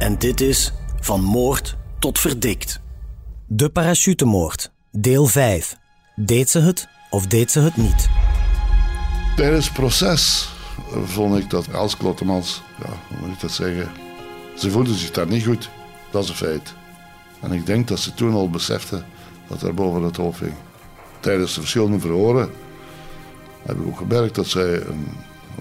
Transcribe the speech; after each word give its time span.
en 0.00 0.18
dit 0.18 0.40
is 0.40 0.72
Van 1.00 1.22
Moord 1.22 1.76
tot 1.98 2.18
Verdikt. 2.18 2.80
De 3.46 3.70
parachutemoord, 3.70 4.72
deel 4.90 5.26
5. 5.26 5.76
Deed 6.16 6.50
ze 6.50 6.60
het 6.60 6.88
of 7.10 7.26
deed 7.26 7.50
ze 7.50 7.60
het 7.60 7.76
niet? 7.76 8.08
Tijdens 9.36 9.64
het 9.64 9.74
proces 9.74 10.48
vond 11.04 11.38
ik 11.38 11.50
dat 11.50 11.66
Els 11.66 11.96
Klottemans, 11.96 12.62
ja, 12.78 12.88
hoe 13.08 13.26
moet 13.26 13.34
ik 13.34 13.40
dat 13.40 13.52
zeggen, 13.52 13.88
ze 14.56 14.70
voelde 14.70 14.94
zich 14.94 15.10
daar 15.10 15.26
niet 15.26 15.44
goed. 15.44 15.70
Dat 16.10 16.24
is 16.24 16.28
een 16.28 16.36
feit. 16.36 16.74
En 17.40 17.52
ik 17.52 17.66
denk 17.66 17.88
dat 17.88 17.98
ze 17.98 18.14
toen 18.14 18.32
al 18.32 18.50
besefte 18.50 19.02
dat 19.48 19.62
er 19.62 19.74
boven 19.74 20.02
het 20.02 20.16
hoofd 20.16 20.38
ging. 20.38 20.54
Tijdens 21.20 21.54
de 21.54 21.60
verschillende 21.60 22.00
verhoren 22.00 22.50
heb 23.62 23.76
ik 23.76 23.86
ook 23.86 23.98
gemerkt 23.98 24.34
dat 24.34 24.46
zij 24.46 24.82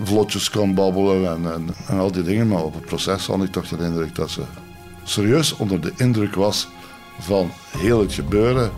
vlotjes 0.04 0.50
kan 0.50 0.74
babbelen 0.74 1.44
en, 1.88 2.00
al 2.00 2.12
die 2.12 2.24
dingen. 2.24 2.48
Maar 2.48 2.64
op 2.64 2.74
het 2.74 2.86
proces 2.86 3.28
had 3.28 3.44
ik 3.44 3.52
toch 3.52 3.68
de 3.68 3.84
indruk 3.84 4.16
dat 4.16 4.30
ze 4.30 4.42
serieus 5.04 5.56
onder 5.56 5.82
de 5.82 5.94
indruk 5.96 6.36
was 6.36 6.68
van 7.20 7.52
heel 7.78 8.00
het 8.00 8.14
gebeuren. 8.14 8.72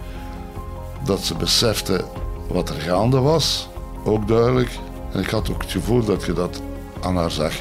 Dat 1.03 1.19
ze 1.25 1.35
besefte 1.35 2.05
wat 2.47 2.69
er 2.69 2.81
gaande 2.81 3.19
was, 3.19 3.69
ook 4.03 4.27
duidelijk. 4.27 4.79
En 5.13 5.19
ik 5.19 5.29
had 5.29 5.49
ook 5.51 5.61
het 5.61 5.71
gevoel 5.71 6.05
dat 6.05 6.25
je 6.25 6.33
dat 6.33 6.61
aan 7.01 7.17
haar 7.17 7.31
zag. 7.31 7.53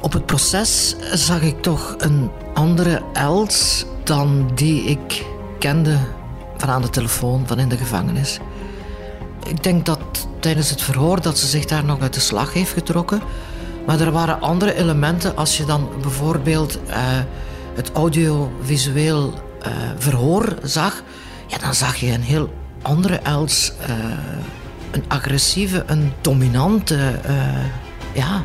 Op 0.00 0.12
het 0.12 0.26
proces 0.26 0.96
zag 1.12 1.42
ik 1.42 1.62
toch 1.62 1.94
een 1.98 2.30
andere 2.54 3.02
Els 3.12 3.84
dan 4.04 4.50
die 4.54 4.82
ik 4.82 5.26
kende 5.58 5.98
van 6.56 6.68
aan 6.68 6.82
de 6.82 6.90
telefoon 6.90 7.46
van 7.46 7.58
in 7.58 7.68
de 7.68 7.76
gevangenis. 7.76 8.38
Ik 9.46 9.62
denk 9.62 9.86
dat 9.86 9.95
tijdens 10.40 10.70
het 10.70 10.82
verhoor 10.82 11.20
dat 11.20 11.38
ze 11.38 11.46
zich 11.46 11.64
daar 11.64 11.84
nog 11.84 12.00
uit 12.00 12.14
de 12.14 12.20
slag 12.20 12.52
heeft 12.52 12.72
getrokken. 12.72 13.22
Maar 13.86 14.00
er 14.00 14.12
waren 14.12 14.40
andere 14.40 14.74
elementen. 14.74 15.36
Als 15.36 15.56
je 15.56 15.64
dan 15.64 15.88
bijvoorbeeld 16.00 16.78
uh, 16.88 16.94
het 17.74 17.92
audiovisueel 17.92 19.32
uh, 19.32 19.72
verhoor 19.98 20.56
zag, 20.62 21.02
ja, 21.46 21.58
dan 21.58 21.74
zag 21.74 21.96
je 21.96 22.12
een 22.12 22.22
heel 22.22 22.54
andere 22.82 23.16
Els. 23.16 23.72
Uh, 23.80 23.94
een 24.90 25.04
agressieve, 25.08 25.82
een 25.86 26.12
dominante, 26.20 27.20
ja, 28.12 28.42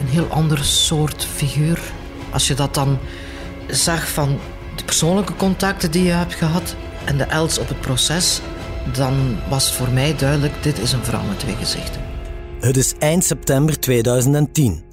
een 0.00 0.08
heel 0.08 0.26
ander 0.30 0.64
soort 0.64 1.26
figuur. 1.34 1.80
Als 2.30 2.46
je 2.46 2.54
dat 2.54 2.74
dan 2.74 2.98
zag 3.70 4.08
van 4.08 4.38
de 4.76 4.84
persoonlijke 4.84 5.36
contacten 5.36 5.90
die 5.90 6.02
je 6.02 6.10
hebt 6.10 6.34
gehad 6.34 6.74
en 7.04 7.16
de 7.16 7.24
Els 7.24 7.58
op 7.58 7.68
het 7.68 7.80
proces, 7.80 8.40
dan 8.92 9.36
was 9.48 9.72
voor 9.72 9.90
mij 9.90 10.16
duidelijk: 10.16 10.62
dit 10.62 10.78
is 10.78 10.92
een 10.92 11.04
vrouw 11.04 11.22
met 11.22 11.38
twee 11.38 11.56
gezichten. 11.56 12.00
Het 12.60 12.76
is 12.76 12.94
eind 12.98 13.24
september 13.24 13.80
2010. 13.80 14.84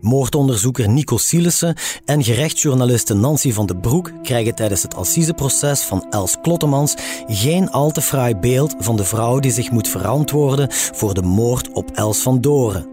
Moordonderzoeker 0.00 0.88
Nico 0.88 1.16
Sielissen 1.16 1.76
en 2.04 2.24
gerechtsjournaliste 2.24 3.14
Nancy 3.14 3.52
van 3.52 3.66
den 3.66 3.80
Broek 3.80 4.12
krijgen 4.22 4.54
tijdens 4.54 4.82
het 4.82 4.94
assiseproces 4.94 5.80
van 5.80 6.06
Els 6.10 6.36
Klottemans 6.42 6.94
geen 7.26 7.70
al 7.70 7.90
te 7.90 8.00
fraai 8.00 8.36
beeld 8.36 8.74
van 8.78 8.96
de 8.96 9.04
vrouw 9.04 9.38
die 9.38 9.52
zich 9.52 9.70
moet 9.70 9.88
verantwoorden 9.88 10.72
voor 10.72 11.14
de 11.14 11.22
moord 11.22 11.72
op 11.72 11.90
Els 11.90 12.18
van 12.18 12.40
Doren. 12.40 12.86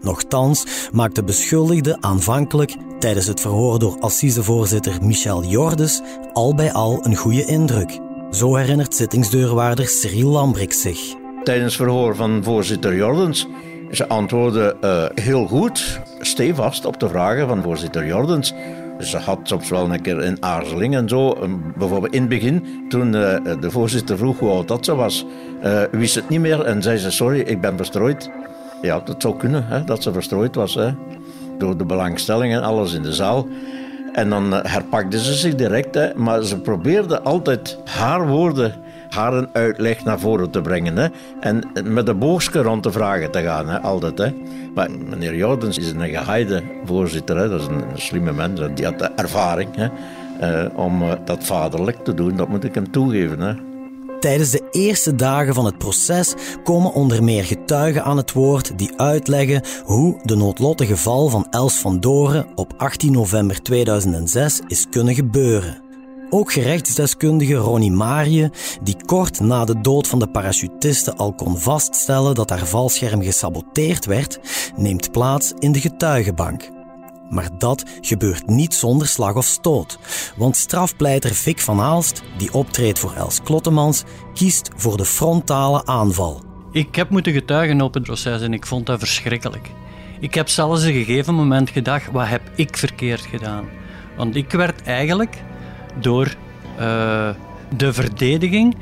Nochtans 0.00 0.64
maakt 0.92 1.14
de 1.14 1.24
beschuldigde 1.24 1.96
aanvankelijk 2.00 2.76
tijdens 2.98 3.26
het 3.26 3.40
verhoor 3.40 3.78
door 3.78 4.00
assisevoorzitter 4.00 5.04
Michel 5.04 5.44
Jordes 5.44 6.00
al 6.32 6.54
bij 6.54 6.72
al 6.72 6.98
een 7.02 7.16
goede 7.16 7.44
indruk. 7.44 8.00
Zo 8.32 8.56
herinnert 8.56 8.94
zittingsdeurwaarder 8.94 9.86
Cyril 9.86 10.28
Lambrik 10.28 10.72
zich. 10.72 11.00
Tijdens 11.44 11.76
het 11.76 11.82
verhoor 11.82 12.16
van 12.16 12.44
voorzitter 12.44 12.96
Jordens 12.96 13.46
ze 13.92 14.08
antwoordde 14.08 14.76
uh, 14.84 15.24
heel 15.24 15.46
goed, 15.46 16.00
stevast 16.20 16.84
op 16.84 17.00
de 17.00 17.08
vragen 17.08 17.48
van 17.48 17.62
voorzitter 17.62 18.06
Jordens. 18.06 18.54
Ze 18.98 19.18
had 19.18 19.38
soms 19.42 19.68
wel 19.68 19.90
een 19.90 20.02
keer 20.02 20.18
een 20.18 20.42
aarzeling 20.42 20.94
en 20.94 21.08
zo. 21.08 21.36
Bijvoorbeeld 21.76 22.14
in 22.14 22.20
het 22.20 22.28
begin, 22.28 22.86
toen 22.88 23.06
uh, 23.06 23.36
de 23.60 23.70
voorzitter 23.70 24.16
vroeg 24.16 24.38
hoe 24.38 24.50
oud 24.50 24.68
dat 24.68 24.84
ze 24.84 24.94
was, 24.94 25.26
uh, 25.64 25.82
wist 25.90 26.14
het 26.14 26.28
niet 26.28 26.40
meer 26.40 26.60
en 26.60 26.82
zei 26.82 26.96
ze: 26.98 27.10
Sorry, 27.10 27.40
ik 27.40 27.60
ben 27.60 27.76
verstrooid. 27.76 28.30
Ja, 28.82 29.00
dat 29.00 29.22
zou 29.22 29.36
kunnen, 29.36 29.66
hè, 29.66 29.84
dat 29.84 30.02
ze 30.02 30.12
verstrooid 30.12 30.54
was. 30.54 30.74
Hè, 30.74 30.90
door 31.58 31.76
de 31.76 31.84
belangstelling 31.84 32.52
en 32.52 32.62
alles 32.62 32.92
in 32.92 33.02
de 33.02 33.12
zaal. 33.12 33.46
En 34.12 34.30
dan 34.30 34.52
herpakte 34.52 35.22
ze 35.22 35.34
zich 35.34 35.54
direct, 35.54 35.94
hè, 35.94 36.14
maar 36.14 36.42
ze 36.42 36.60
probeerde 36.60 37.20
altijd 37.20 37.78
haar 37.84 38.28
woorden 38.28 38.74
haar 39.14 39.32
een 39.32 39.48
uitleg 39.52 40.04
naar 40.04 40.20
voren 40.20 40.50
te 40.50 40.60
brengen. 40.60 40.96
Hè. 40.96 41.08
En 41.40 41.62
met 41.84 42.06
de 42.06 42.14
boogske 42.14 42.62
rond 42.62 42.82
de 42.82 42.92
vragen 42.92 43.30
te 43.30 43.42
gaan, 43.42 43.68
hè, 43.68 43.80
altijd. 43.80 44.18
Hè. 44.18 44.34
Maar 44.74 44.90
meneer 44.90 45.36
Jordens 45.36 45.78
is 45.78 45.90
een 45.90 46.08
geheide 46.08 46.62
voorzitter. 46.84 47.36
Hè. 47.36 47.48
Dat 47.48 47.60
is 47.60 47.66
een, 47.66 47.82
slimme 47.94 48.32
mens. 48.32 48.60
Die 48.74 48.84
had 48.84 48.98
de 48.98 49.10
ervaring 49.16 49.68
hè, 49.76 49.88
uh, 50.64 50.78
om 50.78 51.02
uh, 51.02 51.12
dat 51.24 51.44
vaderlijk 51.44 52.04
te 52.04 52.14
doen. 52.14 52.36
Dat 52.36 52.48
moet 52.48 52.64
ik 52.64 52.74
hem 52.74 52.90
toegeven. 52.90 53.40
Hè. 53.40 53.71
Tijdens 54.22 54.50
de 54.50 54.68
eerste 54.70 55.14
dagen 55.14 55.54
van 55.54 55.64
het 55.64 55.78
proces 55.78 56.34
komen 56.64 56.92
onder 56.92 57.24
meer 57.24 57.44
getuigen 57.44 58.04
aan 58.04 58.16
het 58.16 58.32
woord 58.32 58.78
die 58.78 58.92
uitleggen 58.96 59.62
hoe 59.84 60.20
de 60.22 60.36
noodlottige 60.36 60.96
val 60.96 61.28
van 61.28 61.46
Els 61.50 61.74
van 61.74 62.00
Doren 62.00 62.46
op 62.54 62.72
18 62.76 63.12
november 63.12 63.62
2006 63.62 64.60
is 64.66 64.86
kunnen 64.90 65.14
gebeuren. 65.14 65.82
Ook 66.30 66.52
gerechtsdeskundige 66.52 67.54
Ronnie 67.54 67.90
Marie, 67.90 68.50
die 68.82 68.96
kort 69.06 69.40
na 69.40 69.64
de 69.64 69.80
dood 69.80 70.08
van 70.08 70.18
de 70.18 70.28
parachutiste 70.28 71.14
al 71.14 71.32
kon 71.32 71.58
vaststellen 71.58 72.34
dat 72.34 72.50
haar 72.50 72.66
valscherm 72.66 73.22
gesaboteerd 73.22 74.04
werd, 74.04 74.40
neemt 74.76 75.12
plaats 75.12 75.52
in 75.58 75.72
de 75.72 75.80
getuigenbank. 75.80 76.81
Maar 77.32 77.48
dat 77.58 77.84
gebeurt 78.00 78.46
niet 78.46 78.74
zonder 78.74 79.06
slag 79.06 79.34
of 79.34 79.44
stoot, 79.44 79.98
want 80.36 80.56
strafpleiter 80.56 81.34
Vic 81.34 81.60
van 81.60 81.80
Aalst, 81.80 82.22
die 82.36 82.52
optreedt 82.52 82.98
voor 82.98 83.12
Els 83.14 83.42
Klottemans, 83.42 84.04
kiest 84.34 84.70
voor 84.76 84.96
de 84.96 85.04
frontale 85.04 85.86
aanval. 85.86 86.42
Ik 86.72 86.94
heb 86.94 87.10
moeten 87.10 87.32
getuigen 87.32 87.80
op 87.80 87.94
het 87.94 88.02
proces 88.02 88.40
en 88.40 88.52
ik 88.52 88.66
vond 88.66 88.86
dat 88.86 88.98
verschrikkelijk. 88.98 89.70
Ik 90.20 90.34
heb 90.34 90.48
zelfs 90.48 90.82
een 90.82 90.92
gegeven 90.92 91.34
moment 91.34 91.70
gedacht, 91.70 92.10
wat 92.10 92.28
heb 92.28 92.42
ik 92.54 92.76
verkeerd 92.76 93.20
gedaan? 93.20 93.64
Want 94.16 94.36
ik 94.36 94.50
werd 94.50 94.82
eigenlijk 94.82 95.42
door 96.00 96.34
uh, 96.80 97.30
de 97.76 97.92
verdediging 97.92 98.76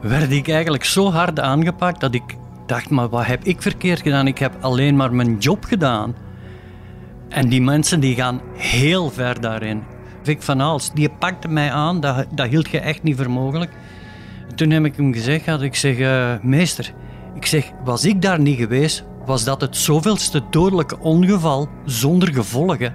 werd 0.00 0.32
ik 0.32 0.48
eigenlijk 0.48 0.84
zo 0.84 1.10
hard 1.10 1.40
aangepakt 1.40 2.00
dat 2.00 2.14
ik 2.14 2.36
dacht, 2.66 2.90
maar 2.90 3.08
wat 3.08 3.26
heb 3.26 3.44
ik 3.44 3.62
verkeerd 3.62 4.00
gedaan? 4.00 4.26
Ik 4.26 4.38
heb 4.38 4.56
alleen 4.60 4.96
maar 4.96 5.14
mijn 5.14 5.38
job 5.38 5.64
gedaan. 5.64 6.14
En 7.28 7.48
die 7.48 7.62
mensen 7.62 8.00
die 8.00 8.14
gaan 8.14 8.40
heel 8.54 9.10
ver 9.10 9.40
daarin. 9.40 9.82
Vic 10.22 10.42
van 10.42 10.62
Aals, 10.62 10.92
die 10.92 11.08
pakte 11.08 11.48
mij 11.48 11.72
aan, 11.72 12.00
dat, 12.00 12.26
dat 12.30 12.48
hield 12.48 12.68
je 12.68 12.78
echt 12.78 13.02
niet 13.02 13.16
voor 13.16 13.30
mogelijk. 13.30 13.70
toen 14.54 14.70
heb 14.70 14.84
ik 14.84 14.96
hem 14.96 15.12
gezegd, 15.12 15.46
had 15.46 15.62
ik 15.62 15.74
zeg, 15.74 15.98
uh, 15.98 16.34
meester, 16.42 16.92
ik 17.34 17.46
zeg, 17.46 17.70
was 17.84 18.04
ik 18.04 18.22
daar 18.22 18.40
niet 18.40 18.58
geweest, 18.58 19.04
was 19.24 19.44
dat 19.44 19.60
het 19.60 19.76
zoveelste 19.76 20.42
dodelijke 20.50 20.98
ongeval 20.98 21.68
zonder 21.84 22.32
gevolgen. 22.32 22.94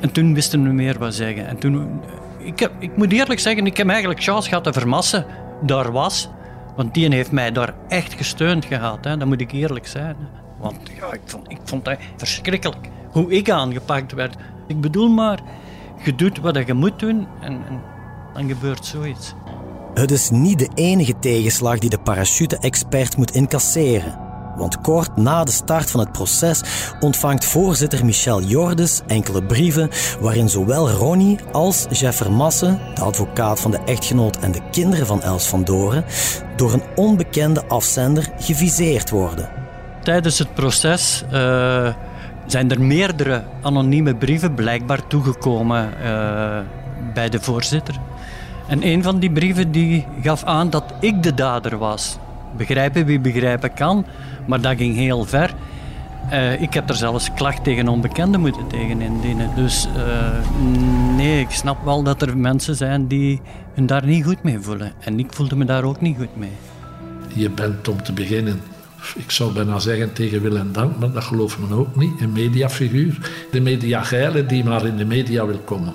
En 0.00 0.12
toen 0.12 0.34
wisten 0.34 0.62
we 0.62 0.68
meer 0.68 0.98
wat 0.98 1.14
zeggen. 1.14 1.46
En 1.46 1.58
toen 1.58 2.00
ik, 2.38 2.58
heb, 2.58 2.72
ik 2.78 2.96
moet 2.96 3.12
eerlijk 3.12 3.40
zeggen, 3.40 3.66
ik 3.66 3.76
heb 3.76 3.88
eigenlijk 3.88 4.22
chance 4.22 4.48
gehad 4.48 4.64
te 4.64 4.72
vermassen. 4.72 5.26
Daar 5.62 5.92
was. 5.92 6.28
Want 6.76 6.94
die 6.94 7.14
heeft 7.14 7.32
mij 7.32 7.52
daar 7.52 7.74
echt 7.88 8.14
gesteund 8.14 8.64
gehad. 8.64 9.04
Hè. 9.04 9.16
Dat 9.16 9.28
moet 9.28 9.40
ik 9.40 9.52
eerlijk 9.52 9.86
zijn. 9.86 10.16
Want 10.58 10.76
ja, 11.00 11.12
ik, 11.12 11.20
vond, 11.24 11.50
ik 11.50 11.58
vond 11.64 11.84
dat 11.84 11.98
verschrikkelijk. 12.16 12.88
Hoe 13.14 13.32
ik 13.32 13.50
aangepakt 13.50 14.12
werd. 14.12 14.36
Ik 14.66 14.80
bedoel 14.80 15.08
maar, 15.08 15.40
je 16.04 16.14
doet 16.14 16.40
wat 16.40 16.66
je 16.66 16.74
moet 16.74 16.98
doen 16.98 17.26
en, 17.40 17.52
en 17.68 17.80
dan 18.32 18.48
gebeurt 18.48 18.86
zoiets. 18.86 19.34
Het 19.94 20.10
is 20.10 20.30
niet 20.30 20.58
de 20.58 20.68
enige 20.74 21.18
tegenslag 21.18 21.78
die 21.78 21.90
de 21.90 21.98
parachute-expert 21.98 23.16
moet 23.16 23.30
incasseren. 23.30 24.18
Want 24.56 24.80
kort 24.80 25.16
na 25.16 25.44
de 25.44 25.50
start 25.50 25.90
van 25.90 26.00
het 26.00 26.12
proces 26.12 26.62
ontvangt 27.00 27.44
voorzitter 27.44 28.04
Michel 28.04 28.42
Jordes 28.42 29.02
enkele 29.06 29.44
brieven 29.44 29.90
waarin 30.20 30.48
zowel 30.48 30.90
Ronnie 30.90 31.38
als 31.52 31.86
Jeff 31.90 32.16
Vermassen, 32.16 32.80
de 32.94 33.00
advocaat 33.00 33.60
van 33.60 33.70
de 33.70 33.78
echtgenoot 33.84 34.36
en 34.36 34.52
de 34.52 34.70
kinderen 34.70 35.06
van 35.06 35.22
Els 35.22 35.46
van 35.46 35.64
Doren, 35.64 36.04
door 36.56 36.72
een 36.72 36.82
onbekende 36.94 37.64
afzender 37.66 38.32
geviseerd 38.38 39.10
worden. 39.10 39.48
Tijdens 40.02 40.38
het 40.38 40.54
proces 40.54 41.24
uh, 41.32 41.94
zijn 42.46 42.70
er 42.70 42.80
meerdere 42.80 43.44
anonieme 43.62 44.14
brieven 44.14 44.54
blijkbaar 44.54 45.06
toegekomen 45.06 45.88
uh, 46.02 46.58
bij 47.14 47.28
de 47.28 47.40
voorzitter. 47.40 47.94
En 48.68 48.86
een 48.86 49.02
van 49.02 49.18
die 49.18 49.30
brieven 49.30 49.70
die 49.70 50.06
gaf 50.22 50.44
aan 50.44 50.70
dat 50.70 50.94
ik 51.00 51.22
de 51.22 51.34
dader 51.34 51.78
was. 51.78 52.18
Begrijpen 52.56 53.06
wie 53.06 53.20
begrijpen 53.20 53.74
kan, 53.74 54.06
maar 54.46 54.60
dat 54.60 54.76
ging 54.76 54.96
heel 54.96 55.24
ver. 55.24 55.54
Uh, 56.30 56.60
ik 56.62 56.74
heb 56.74 56.88
er 56.88 56.94
zelfs 56.94 57.32
klacht 57.34 57.64
tegen 57.64 57.88
onbekenden 57.88 58.40
moeten 58.40 58.66
tegen 58.66 59.00
indienen. 59.00 59.50
Dus 59.54 59.88
uh, 59.96 61.16
nee, 61.16 61.40
ik 61.40 61.50
snap 61.50 61.84
wel 61.84 62.02
dat 62.02 62.22
er 62.22 62.36
mensen 62.36 62.76
zijn 62.76 63.06
die 63.06 63.40
hun 63.74 63.86
daar 63.86 64.06
niet 64.06 64.24
goed 64.24 64.42
mee 64.42 64.60
voelen. 64.60 64.92
En 65.00 65.18
ik 65.18 65.32
voelde 65.32 65.56
me 65.56 65.64
daar 65.64 65.84
ook 65.84 66.00
niet 66.00 66.16
goed 66.16 66.36
mee. 66.36 66.52
Je 67.34 67.50
bent 67.50 67.88
om 67.88 68.02
te 68.02 68.12
beginnen 68.12 68.60
ik 69.16 69.30
zou 69.30 69.52
bijna 69.52 69.78
zeggen 69.78 70.12
tegen 70.12 70.42
wil 70.42 70.56
en 70.56 70.72
dank, 70.72 70.98
maar 70.98 71.12
dat 71.12 71.24
gelooft 71.24 71.58
men 71.58 71.78
ook 71.78 71.96
niet, 71.96 72.20
een 72.20 72.32
mediafiguur. 72.32 73.30
De 73.50 73.60
mediageile 73.60 74.46
die 74.46 74.64
maar 74.64 74.86
in 74.86 74.96
de 74.96 75.04
media 75.04 75.46
wil 75.46 75.58
komen. 75.58 75.94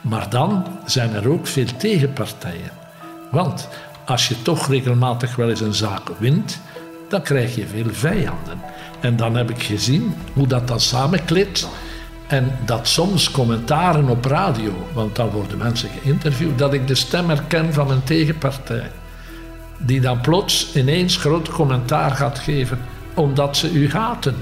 Maar 0.00 0.30
dan 0.30 0.66
zijn 0.84 1.14
er 1.14 1.28
ook 1.28 1.46
veel 1.46 1.76
tegenpartijen. 1.76 2.70
Want 3.30 3.68
als 4.04 4.28
je 4.28 4.42
toch 4.42 4.68
regelmatig 4.68 5.36
wel 5.36 5.48
eens 5.48 5.60
een 5.60 5.74
zaak 5.74 6.08
wint, 6.18 6.60
dan 7.08 7.22
krijg 7.22 7.54
je 7.54 7.66
veel 7.66 7.90
vijanden. 7.90 8.60
En 9.00 9.16
dan 9.16 9.36
heb 9.36 9.50
ik 9.50 9.62
gezien 9.62 10.14
hoe 10.32 10.46
dat 10.46 10.68
dan 10.68 10.80
samenkleedt. 10.80 11.68
En 12.26 12.58
dat 12.64 12.88
soms 12.88 13.30
commentaren 13.30 14.08
op 14.08 14.24
radio, 14.24 14.88
want 14.92 15.16
daar 15.16 15.30
worden 15.30 15.58
mensen 15.58 15.88
geïnterviewd, 16.02 16.58
dat 16.58 16.72
ik 16.72 16.86
de 16.86 16.94
stem 16.94 17.28
herken 17.28 17.72
van 17.72 17.90
een 17.90 18.04
tegenpartij 18.04 18.90
die 19.78 20.00
dan 20.00 20.20
plots 20.20 20.74
ineens 20.74 21.16
groot 21.16 21.48
commentaar 21.48 22.10
gaat 22.10 22.38
geven 22.38 22.78
omdat 23.14 23.56
ze 23.56 23.72
u 23.72 23.90
haten. 23.90 24.36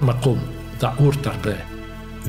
Maar 0.00 0.16
kom, 0.20 0.38
dat 0.78 0.92
hoort 0.92 1.22
daarbij. 1.22 1.64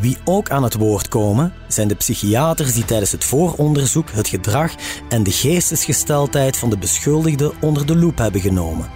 Wie 0.01 0.18
ook 0.24 0.50
aan 0.50 0.63
het 0.63 0.74
woord 0.74 1.07
komen, 1.07 1.53
zijn 1.68 1.88
de 1.88 1.95
psychiaters 1.95 2.74
die 2.74 2.86
tijdens 2.86 3.12
het 3.12 3.24
vooronderzoek 3.24 4.12
het 4.12 4.27
gedrag 4.27 4.71
en 5.09 5.24
de 5.24 5.31
geestesgesteldheid 5.31 6.57
van 6.57 6.69
de 6.69 6.77
beschuldigde 6.77 7.53
onder 7.62 7.86
de 7.86 7.95
loep 7.95 8.18
hebben 8.18 8.42
genomen. 8.42 8.89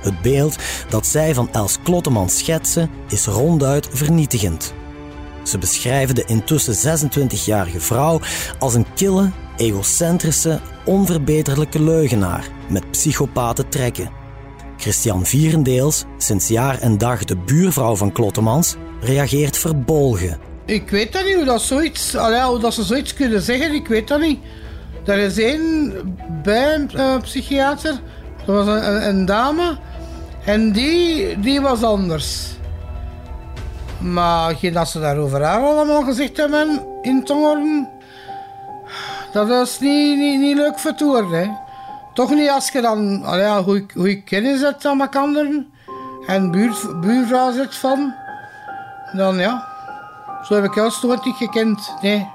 Het 0.00 0.22
beeld 0.22 0.56
dat 0.88 1.06
zij 1.06 1.34
van 1.34 1.48
Els 1.52 1.78
Klotteman 1.82 2.28
schetsen 2.28 2.90
is 3.08 3.26
ronduit 3.26 3.88
vernietigend. 3.92 4.74
Ze 5.42 5.58
beschrijven 5.58 6.14
de 6.14 6.24
intussen 6.24 6.98
26-jarige 6.98 7.80
vrouw 7.80 8.20
als 8.58 8.74
een 8.74 8.86
kille, 8.94 9.30
egocentrische, 9.56 10.60
onverbeterlijke 10.84 11.82
leugenaar 11.82 12.55
met 12.68 12.90
psychopathe 12.90 13.68
trekken. 13.68 14.10
Christian 14.76 15.26
Vierendeels, 15.26 16.04
sinds 16.18 16.48
jaar 16.48 16.78
en 16.78 16.98
dag 16.98 17.24
de 17.24 17.36
buurvrouw 17.36 17.96
van 17.96 18.12
Klottemans, 18.12 18.76
reageert 19.00 19.58
verbolgen. 19.58 20.38
Ik 20.64 20.90
weet 20.90 21.12
dat 21.12 21.24
niet, 21.24 21.34
hoe, 21.34 21.44
dat 21.44 21.62
zoiets, 21.62 22.16
allee, 22.16 22.40
hoe 22.40 22.58
dat 22.58 22.74
ze 22.74 22.82
zoiets 22.82 23.14
kunnen 23.14 23.42
zeggen, 23.42 23.74
ik 23.74 23.88
weet 23.88 24.08
dat 24.08 24.20
niet. 24.20 24.38
Er 25.04 25.18
is 25.18 25.38
één 25.38 25.92
bij 26.42 26.74
een 26.74 26.90
uh, 26.94 27.20
psychiater, 27.20 28.00
dat 28.46 28.64
was 28.64 28.66
een, 28.66 29.08
een, 29.08 29.24
dame, 29.24 29.78
en 30.44 30.72
die, 30.72 31.40
die 31.40 31.60
was 31.60 31.82
anders. 31.82 32.54
Maar 33.98 34.54
geen 34.54 34.72
dat 34.72 34.88
ze 34.88 35.00
daarover 35.00 35.42
haar 35.42 35.60
allemaal 35.60 36.02
gezegd 36.02 36.36
hebben 36.36 36.86
in 37.02 37.24
Tongeren, 37.24 37.88
dat 39.32 39.48
is 39.48 39.78
niet, 39.78 40.18
niet, 40.18 40.40
niet 40.40 40.56
leuk 40.56 40.78
vertoerd. 40.78 41.30
Hè. 41.30 41.46
Toch 42.16 42.30
niet 42.30 42.50
als 42.50 42.68
je 42.68 42.80
dan 42.80 43.20
ja, 43.24 43.62
goede, 43.62 44.22
kennis 44.22 44.60
hebt 44.60 44.86
aan 44.86 45.00
elkaar 45.00 45.64
en 46.26 46.50
buurt, 46.50 47.00
buurvrouw 47.00 47.52
zit 47.52 47.74
van, 47.74 48.14
dan 49.12 49.38
ja, 49.38 49.66
zo 50.42 50.54
heb 50.54 50.64
ik 50.64 50.74
jou 50.74 50.92
nooit 51.02 51.24
niet 51.24 51.34
gekend. 51.34 51.94
Nee. 52.02 52.28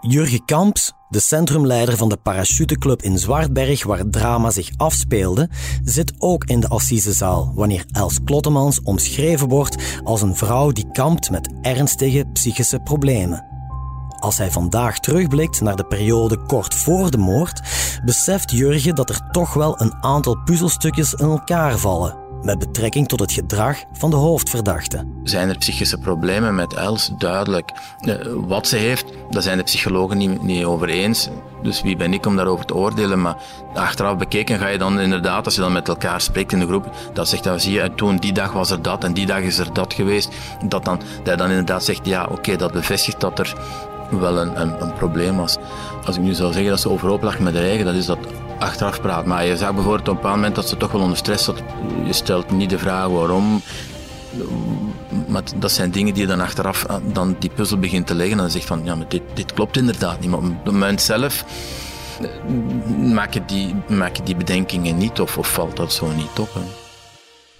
Jurgen 0.00 0.44
Kamps, 0.44 0.92
de 1.08 1.20
centrumleider 1.20 1.96
van 1.96 2.08
de 2.08 2.16
parachuteclub 2.16 3.02
in 3.02 3.18
Zwartberg, 3.18 3.84
waar 3.84 3.98
het 3.98 4.12
drama 4.12 4.50
zich 4.50 4.70
afspeelde, 4.76 5.48
zit 5.84 6.12
ook 6.18 6.44
in 6.44 6.60
de 6.60 6.68
assisezaal 6.68 7.52
wanneer 7.54 7.84
Els 7.92 8.18
Klottemans 8.24 8.82
omschreven 8.82 9.48
wordt 9.48 10.00
als 10.04 10.22
een 10.22 10.36
vrouw 10.36 10.70
die 10.70 10.90
kampt 10.92 11.30
met 11.30 11.52
ernstige 11.62 12.24
psychische 12.32 12.80
problemen. 12.80 13.47
Als 14.18 14.38
hij 14.38 14.50
vandaag 14.50 14.98
terugblikt 14.98 15.60
naar 15.60 15.76
de 15.76 15.84
periode 15.84 16.36
kort 16.36 16.74
voor 16.74 17.10
de 17.10 17.18
moord, 17.18 17.60
beseft 18.04 18.50
Jurgen 18.50 18.94
dat 18.94 19.10
er 19.10 19.20
toch 19.30 19.54
wel 19.54 19.80
een 19.80 19.94
aantal 20.00 20.36
puzzelstukjes 20.44 21.14
in 21.14 21.26
elkaar 21.26 21.78
vallen 21.78 22.26
met 22.42 22.58
betrekking 22.58 23.08
tot 23.08 23.20
het 23.20 23.32
gedrag 23.32 23.84
van 23.92 24.10
de 24.10 24.16
hoofdverdachte. 24.16 25.06
Zijn 25.22 25.48
er 25.48 25.58
psychische 25.58 25.98
problemen 25.98 26.54
met 26.54 26.74
Els? 26.74 27.10
Duidelijk. 27.18 27.72
Eh, 28.00 28.14
wat 28.34 28.66
ze 28.66 28.76
heeft, 28.76 29.04
daar 29.30 29.42
zijn 29.42 29.58
de 29.58 29.64
psychologen 29.64 30.18
niet, 30.18 30.42
niet 30.42 30.64
over 30.64 30.88
eens. 30.88 31.28
Dus 31.62 31.82
wie 31.82 31.96
ben 31.96 32.12
ik 32.12 32.26
om 32.26 32.36
daarover 32.36 32.64
te 32.64 32.74
oordelen? 32.74 33.20
Maar 33.20 33.36
achteraf 33.74 34.16
bekeken 34.16 34.58
ga 34.58 34.66
je 34.66 34.78
dan 34.78 35.00
inderdaad, 35.00 35.44
als 35.44 35.54
je 35.54 35.60
dan 35.60 35.72
met 35.72 35.88
elkaar 35.88 36.20
spreekt 36.20 36.52
in 36.52 36.58
de 36.58 36.66
groep, 36.66 36.90
dat 37.12 37.28
zegt 37.28 37.44
dan 37.44 37.60
zie 37.60 37.72
je, 37.72 37.94
toen 37.94 38.16
die 38.16 38.32
dag 38.32 38.52
was 38.52 38.70
er 38.70 38.82
dat 38.82 39.04
en 39.04 39.12
die 39.12 39.26
dag 39.26 39.40
is 39.40 39.58
er 39.58 39.72
dat 39.72 39.94
geweest. 39.94 40.28
Dat 40.64 40.84
dan, 40.84 41.00
dat 41.24 41.38
dan 41.38 41.48
inderdaad 41.48 41.84
zegt, 41.84 42.06
ja 42.06 42.26
oké, 42.30 42.56
dat 42.56 42.72
bevestigt 42.72 43.20
dat 43.20 43.38
er 43.38 43.54
wel 44.10 44.38
een, 44.38 44.60
een, 44.60 44.82
een, 44.82 44.92
probleem 44.92 45.36
was. 45.36 45.56
Als 46.04 46.16
ik 46.16 46.22
nu 46.22 46.34
zou 46.34 46.52
zeggen 46.52 46.70
dat 46.70 46.80
ze 46.80 46.90
overhoop 46.90 47.22
lag 47.22 47.38
met 47.38 47.52
de 47.52 47.58
eigen, 47.58 47.84
dat 47.84 47.94
is 47.94 48.06
dat 48.06 48.18
achteraf 48.58 49.00
praat. 49.00 49.26
Maar 49.26 49.46
je 49.46 49.56
zag 49.56 49.74
bijvoorbeeld 49.74 50.08
op 50.08 50.08
een 50.08 50.14
bepaald 50.14 50.34
moment 50.34 50.54
dat 50.54 50.68
ze 50.68 50.76
toch 50.76 50.92
wel 50.92 51.00
onder 51.00 51.16
stress 51.16 51.44
zat. 51.44 51.62
Je 52.04 52.12
stelt 52.12 52.50
niet 52.50 52.70
de 52.70 52.78
vraag 52.78 53.06
waarom. 53.06 53.62
Dat 55.56 55.72
zijn 55.72 55.90
dingen 55.90 56.14
die 56.14 56.22
je 56.22 56.28
dan 56.28 56.40
achteraf 56.40 56.86
ah, 56.86 57.02
dan 57.12 57.36
die 57.38 57.50
puzzel 57.50 57.78
begint 57.78 58.06
te 58.06 58.14
leggen. 58.14 58.36
En 58.36 58.42
dan 58.42 58.50
zegt 58.50 58.64
van, 58.64 58.80
ja, 58.84 58.96
dit, 59.08 59.22
dit 59.34 59.52
klopt 59.52 59.76
inderdaad 59.76 60.20
niet. 60.20 60.30
Maar 60.30 60.38
op 60.38 60.44
het 60.44 60.72
moment 60.72 61.00
zelf 61.00 61.44
eh, 62.20 62.28
maak 63.12 63.34
je 63.34 63.44
die, 63.44 63.74
maak 63.88 64.16
je 64.16 64.22
die 64.22 64.36
bedenkingen 64.36 64.96
niet 64.96 65.20
of, 65.20 65.38
of 65.38 65.52
valt 65.52 65.76
dat 65.76 65.92
zo 65.92 66.12
niet 66.12 66.38
op. 66.38 66.48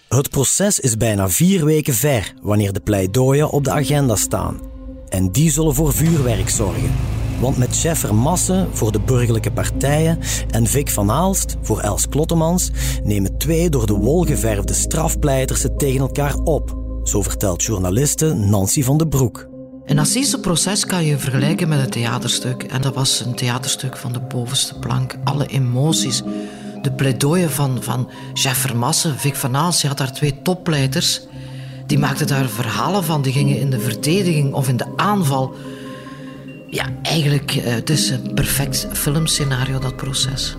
Het 0.08 0.30
proces 0.30 0.80
is 0.80 0.96
bijna 0.96 1.28
vier 1.28 1.64
weken 1.64 1.94
ver 1.94 2.32
wanneer 2.42 2.72
de 2.72 2.80
pleidooien 2.80 3.50
op 3.50 3.64
de 3.64 3.70
agenda 3.70 4.16
staan. 4.16 4.60
En 5.08 5.32
die 5.32 5.50
zullen 5.50 5.74
voor 5.74 5.92
vuurwerk 5.92 6.48
zorgen. 6.50 6.90
Want 7.40 7.56
met 7.56 7.76
chef 7.76 7.98
Vermassen 7.98 8.68
voor 8.72 8.92
de 8.92 9.00
burgerlijke 9.00 9.50
partijen 9.50 10.18
en 10.50 10.66
Vic 10.66 10.90
van 10.90 11.10
Aalst 11.10 11.56
voor 11.62 11.80
Els 11.80 12.08
Klottemans 12.08 12.70
nemen 13.04 13.38
twee 13.38 13.70
door 13.70 13.86
de 13.86 13.94
wol 13.94 14.24
geverfde 14.24 14.72
strafpleiters 14.72 15.62
het 15.62 15.78
tegen 15.78 16.00
elkaar 16.00 16.34
op. 16.34 16.76
Zo 17.02 17.22
vertelt 17.22 17.62
journaliste 17.62 18.34
Nancy 18.34 18.82
van 18.82 18.98
den 18.98 19.08
Broek. 19.08 19.48
Een 19.84 19.98
assiseproces 19.98 20.86
kan 20.86 21.04
je 21.04 21.18
vergelijken 21.18 21.68
met 21.68 21.78
een 21.78 21.90
theaterstuk. 21.90 22.62
En 22.62 22.82
dat 22.82 22.94
was 22.94 23.20
een 23.20 23.34
theaterstuk 23.34 23.96
van 23.96 24.12
de 24.12 24.20
bovenste 24.20 24.78
plank. 24.78 25.16
Alle 25.24 25.46
emoties. 25.46 26.22
De 26.82 26.92
pleidooien 26.92 27.50
van, 27.50 27.82
van 27.82 28.10
chef 28.32 28.56
Vermassen, 28.56 29.18
Vic 29.18 29.34
van 29.34 29.56
Aalst, 29.56 29.82
je 29.82 29.88
had 29.88 29.98
daar 29.98 30.12
twee 30.12 30.42
toppleiters 30.42 31.20
die 31.88 31.98
maakten 31.98 32.26
daar 32.26 32.48
verhalen 32.48 33.04
van. 33.04 33.22
Die 33.22 33.32
gingen 33.32 33.58
in 33.58 33.70
de 33.70 33.80
verdediging 33.80 34.54
of 34.54 34.68
in 34.68 34.76
de 34.76 34.86
aanval. 34.96 35.54
Ja, 36.66 36.84
eigenlijk, 37.02 37.54
uh, 37.54 37.64
het 37.64 37.90
is 37.90 38.10
een 38.10 38.34
perfect 38.34 38.88
filmscenario, 38.92 39.78
dat 39.78 39.96
proces. 39.96 40.56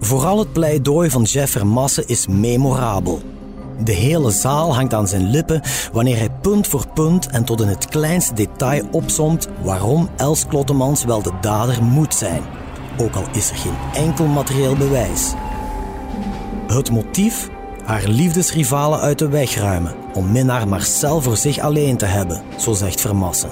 Vooral 0.00 0.38
het 0.38 0.52
pleidooi 0.52 1.10
van 1.10 1.22
Jeff 1.22 1.62
Masse 1.62 2.04
is 2.06 2.26
memorabel. 2.26 3.22
De 3.84 3.92
hele 3.92 4.30
zaal 4.30 4.74
hangt 4.74 4.94
aan 4.94 5.08
zijn 5.08 5.30
lippen 5.30 5.60
wanneer 5.92 6.16
hij 6.16 6.30
punt 6.42 6.66
voor 6.66 6.88
punt 6.94 7.26
en 7.26 7.44
tot 7.44 7.60
in 7.60 7.68
het 7.68 7.88
kleinste 7.88 8.34
detail 8.34 8.88
opsomt 8.90 9.48
waarom 9.62 10.08
Els 10.16 10.46
Klottemans 10.46 11.04
wel 11.04 11.22
de 11.22 11.32
dader 11.40 11.82
moet 11.82 12.14
zijn. 12.14 12.42
Ook 12.96 13.14
al 13.14 13.24
is 13.32 13.50
er 13.50 13.56
geen 13.56 13.76
enkel 13.94 14.26
materieel 14.26 14.76
bewijs. 14.76 15.32
Het 16.66 16.90
motief 16.90 17.48
haar 17.84 18.08
liefdesrivalen 18.08 19.00
uit 19.00 19.18
de 19.18 19.28
weg 19.28 19.54
ruimen 19.54 20.03
om 20.14 20.32
minnaar 20.32 20.68
Marcel 20.68 21.20
voor 21.20 21.36
zich 21.36 21.58
alleen 21.58 21.96
te 21.96 22.04
hebben, 22.04 22.42
zo 22.58 22.72
zegt 22.72 23.00
Vermassen. 23.00 23.50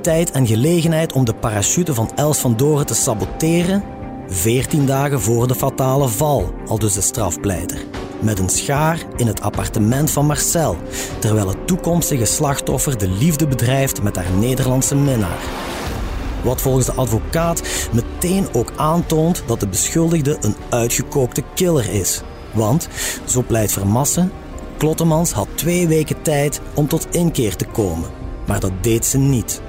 Tijd 0.00 0.30
en 0.30 0.46
gelegenheid 0.46 1.12
om 1.12 1.24
de 1.24 1.34
parachute 1.34 1.94
van 1.94 2.10
Els 2.14 2.38
van 2.38 2.56
Doren 2.56 2.86
te 2.86 2.94
saboteren, 2.94 3.82
veertien 4.26 4.86
dagen 4.86 5.20
voor 5.20 5.48
de 5.48 5.54
fatale 5.54 6.08
val, 6.08 6.54
al 6.66 6.78
dus 6.78 6.92
de 6.92 7.00
strafpleiter. 7.00 7.84
Met 8.20 8.38
een 8.38 8.48
schaar 8.48 8.98
in 9.16 9.26
het 9.26 9.40
appartement 9.40 10.10
van 10.10 10.26
Marcel, 10.26 10.76
terwijl 11.18 11.48
het 11.48 11.66
toekomstige 11.66 12.24
slachtoffer 12.24 12.98
de 12.98 13.08
liefde 13.08 13.46
bedrijft 13.46 14.02
met 14.02 14.16
haar 14.16 14.30
Nederlandse 14.38 14.94
minnaar. 14.94 15.38
Wat 16.42 16.60
volgens 16.60 16.86
de 16.86 16.92
advocaat 16.92 17.62
meteen 17.92 18.46
ook 18.52 18.72
aantoont 18.76 19.42
dat 19.46 19.60
de 19.60 19.68
beschuldigde 19.68 20.36
een 20.40 20.56
uitgekookte 20.68 21.42
killer 21.54 21.92
is. 21.92 22.22
Want, 22.52 22.88
zo 23.24 23.42
pleit 23.46 23.72
Vermassen, 23.72 24.32
Klottemans 24.78 25.32
had 25.32 25.48
twee 25.54 25.88
weken 25.88 26.22
tijd 26.22 26.60
om 26.74 26.88
tot 26.88 27.06
inkeer 27.10 27.56
te 27.56 27.64
komen. 27.64 28.10
Maar 28.46 28.60
dat 28.60 28.72
deed 28.80 29.06
ze 29.06 29.18
niet. 29.18 29.60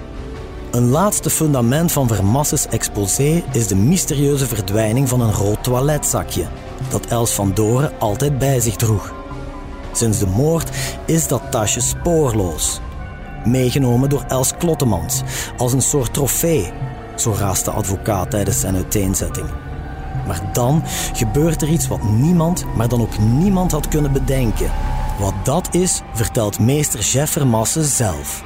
Een 0.71 0.89
laatste 0.89 1.29
fundament 1.29 1.91
van 1.91 2.07
Vermasses 2.07 2.67
exposé 2.67 3.43
is 3.51 3.67
de 3.67 3.75
mysterieuze 3.75 4.45
verdwijning 4.47 5.09
van 5.09 5.21
een 5.21 5.33
rood 5.33 5.63
toiletzakje 5.63 6.47
dat 6.89 7.05
Els 7.05 7.31
van 7.31 7.51
Doren 7.53 7.91
altijd 7.99 8.37
bij 8.37 8.59
zich 8.59 8.75
droeg. 8.75 9.13
Sinds 9.91 10.19
de 10.19 10.27
moord 10.27 10.69
is 11.05 11.27
dat 11.27 11.51
tasje 11.51 11.81
spoorloos. 11.81 12.79
Meegenomen 13.45 14.09
door 14.09 14.23
Els 14.27 14.53
Klottemans 14.57 15.21
als 15.57 15.73
een 15.73 15.81
soort 15.81 16.13
trofee, 16.13 16.71
zo 17.15 17.33
raast 17.37 17.65
de 17.65 17.71
advocaat 17.71 18.31
tijdens 18.31 18.59
zijn 18.59 18.75
uiteenzetting. 18.75 19.47
Maar 20.29 20.49
dan 20.53 20.83
gebeurt 21.13 21.61
er 21.61 21.69
iets 21.69 21.87
wat 21.87 22.03
niemand, 22.03 22.65
maar 22.75 22.87
dan 22.87 23.01
ook 23.01 23.19
niemand 23.19 23.71
had 23.71 23.87
kunnen 23.87 24.11
bedenken. 24.11 24.71
Wat 25.19 25.33
dat 25.43 25.75
is, 25.75 26.01
vertelt 26.13 26.59
meester 26.59 26.99
Jeff 26.99 27.31
Vermassen 27.31 27.83
zelf. 27.83 28.43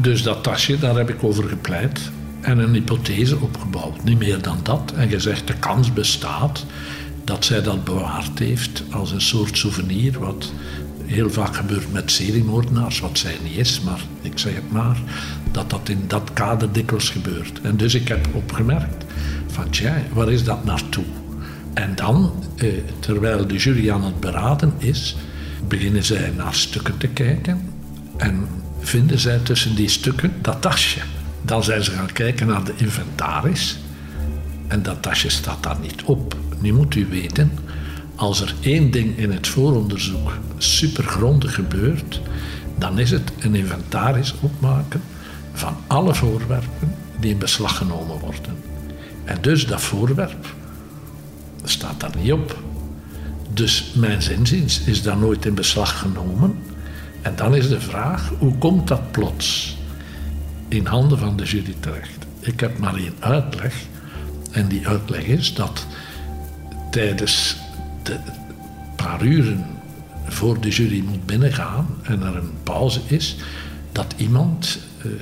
Dus 0.00 0.22
dat 0.22 0.42
tasje, 0.42 0.78
daar 0.78 0.96
heb 0.96 1.10
ik 1.10 1.24
over 1.24 1.44
gepleit 1.44 2.10
en 2.40 2.58
een 2.58 2.72
hypothese 2.72 3.36
opgebouwd. 3.40 4.04
Niet 4.04 4.18
meer 4.18 4.42
dan 4.42 4.58
dat. 4.62 4.92
En 4.96 5.08
gezegd, 5.08 5.46
de 5.46 5.54
kans 5.54 5.92
bestaat 5.92 6.64
dat 7.24 7.44
zij 7.44 7.62
dat 7.62 7.84
bewaard 7.84 8.38
heeft 8.38 8.82
als 8.90 9.12
een 9.12 9.20
soort 9.20 9.58
souvenir, 9.58 10.18
wat 10.18 10.52
heel 11.06 11.30
vaak 11.30 11.56
gebeurt 11.56 11.92
met 11.92 12.10
seriemoordenaars, 12.10 13.00
wat 13.00 13.18
zij 13.18 13.36
niet 13.42 13.56
is, 13.56 13.80
maar 13.80 14.00
ik 14.22 14.38
zeg 14.38 14.54
het 14.54 14.72
maar, 14.72 14.98
dat 15.50 15.70
dat 15.70 15.88
in 15.88 16.04
dat 16.06 16.32
kader 16.32 16.72
dikwijls 16.72 17.08
gebeurt. 17.08 17.60
En 17.60 17.76
dus 17.76 17.94
ik 17.94 18.08
heb 18.08 18.28
opgemerkt 18.32 19.04
van, 19.46 19.70
tja, 19.70 20.02
waar 20.12 20.32
is 20.32 20.44
dat 20.44 20.64
naartoe? 20.64 21.04
En 21.74 21.94
dan, 21.94 22.32
eh, 22.56 22.68
terwijl 23.00 23.46
de 23.46 23.56
jury 23.56 23.90
aan 23.90 24.04
het 24.04 24.20
beraden 24.20 24.72
is, 24.78 25.16
beginnen 25.68 26.04
zij 26.04 26.32
naar 26.36 26.54
stukken 26.54 26.96
te 26.98 27.08
kijken 27.08 27.60
en 28.16 28.48
vinden 28.78 29.18
zij 29.18 29.38
tussen 29.38 29.74
die 29.74 29.88
stukken 29.88 30.32
dat 30.40 30.62
tasje. 30.62 31.00
Dan 31.42 31.64
zijn 31.64 31.84
ze 31.84 31.90
gaan 31.90 32.12
kijken 32.12 32.46
naar 32.46 32.64
de 32.64 32.72
inventaris 32.76 33.78
en 34.66 34.82
dat 34.82 35.02
tasje 35.02 35.28
staat 35.28 35.62
daar 35.62 35.78
niet 35.80 36.02
op. 36.02 36.36
Nu 36.60 36.72
moet 36.72 36.94
u 36.94 37.06
weten, 37.06 37.52
als 38.14 38.40
er 38.40 38.54
één 38.60 38.90
ding 38.90 39.18
in 39.18 39.32
het 39.32 39.46
vooronderzoek 39.46 40.38
supergrondig 40.58 41.54
gebeurt, 41.54 42.20
dan 42.78 42.98
is 42.98 43.10
het 43.10 43.32
een 43.38 43.54
inventaris 43.54 44.34
opmaken 44.40 45.02
van 45.52 45.76
alle 45.86 46.14
voorwerpen 46.14 46.94
die 47.20 47.30
in 47.30 47.38
beslag 47.38 47.76
genomen 47.76 48.18
worden. 48.18 48.56
En 49.24 49.38
dus 49.40 49.66
dat 49.66 49.80
voorwerp 49.80 50.54
staat 51.64 52.00
daar 52.00 52.16
niet 52.16 52.32
op. 52.32 52.58
Dus 53.52 53.92
mijn 53.94 54.22
zinziens 54.22 54.80
is 54.80 55.02
dat 55.02 55.18
nooit 55.18 55.44
in 55.44 55.54
beslag 55.54 55.98
genomen. 55.98 56.58
En 57.22 57.36
dan 57.36 57.54
is 57.54 57.68
de 57.68 57.80
vraag, 57.80 58.32
hoe 58.38 58.58
komt 58.58 58.88
dat 58.88 59.12
plots 59.12 59.76
in 60.68 60.86
handen 60.86 61.18
van 61.18 61.36
de 61.36 61.44
jury 61.44 61.74
terecht? 61.80 62.26
Ik 62.40 62.60
heb 62.60 62.78
maar 62.78 62.94
één 62.94 63.14
uitleg. 63.18 63.74
En 64.50 64.68
die 64.68 64.88
uitleg 64.88 65.24
is 65.24 65.54
dat 65.54 65.86
tijdens 66.90 67.56
de 68.02 68.18
paar 68.96 69.22
uren 69.22 69.66
voor 70.26 70.60
de 70.60 70.68
jury 70.68 71.04
moet 71.08 71.26
binnengaan 71.26 71.86
en 72.02 72.22
er 72.22 72.36
een 72.36 72.52
pauze 72.62 73.00
is, 73.06 73.36
dat 73.92 74.14
iemand 74.16 74.78
uh, 75.04 75.12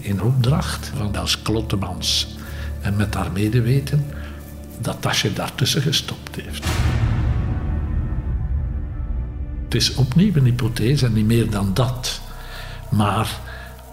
in 0.00 0.22
opdracht 0.22 0.92
van 0.96 1.14
Els 1.14 1.42
Klottemans 1.42 2.36
en 2.80 2.96
met 2.96 3.14
haar 3.14 3.32
medeweten 3.32 4.06
dat 4.80 4.96
tasje 5.00 5.32
daartussen 5.32 5.82
gestopt 5.82 6.36
heeft. 6.36 6.64
Het 9.64 9.74
is 9.74 9.94
opnieuw 9.94 10.34
een 10.34 10.44
hypothese 10.44 11.06
en 11.06 11.12
niet 11.12 11.26
meer 11.26 11.50
dan 11.50 11.74
dat. 11.74 12.20
Maar 12.90 13.28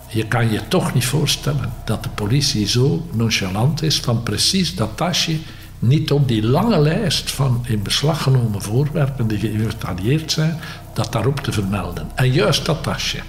je 0.08 0.28
kan 0.28 0.52
je 0.52 0.68
toch 0.68 0.94
niet 0.94 1.06
voorstellen 1.06 1.74
dat 1.86 2.04
de 2.04 2.10
politie 2.10 2.68
zo 2.68 3.08
nonchalant 3.12 3.82
is 3.82 4.00
van 4.00 4.24
precies 4.24 4.76
dat 4.76 4.98
tasje 4.98 5.38
niet 5.80 6.12
op 6.12 6.28
die 6.28 6.44
lange 6.44 6.80
lijst 6.80 7.32
van 7.32 7.66
in 7.68 7.84
beslag 7.84 8.24
genomen 8.24 8.62
voorwerpen 8.62 9.28
die 9.28 9.40
geïnventariseerd 9.40 10.32
zijn, 10.32 10.60
dat 10.94 11.12
daarop 11.12 11.40
te 11.40 11.52
vermelden. 11.52 12.10
En 12.16 12.32
juist 12.32 12.66
dat 12.66 12.84
tasje. 12.84 13.20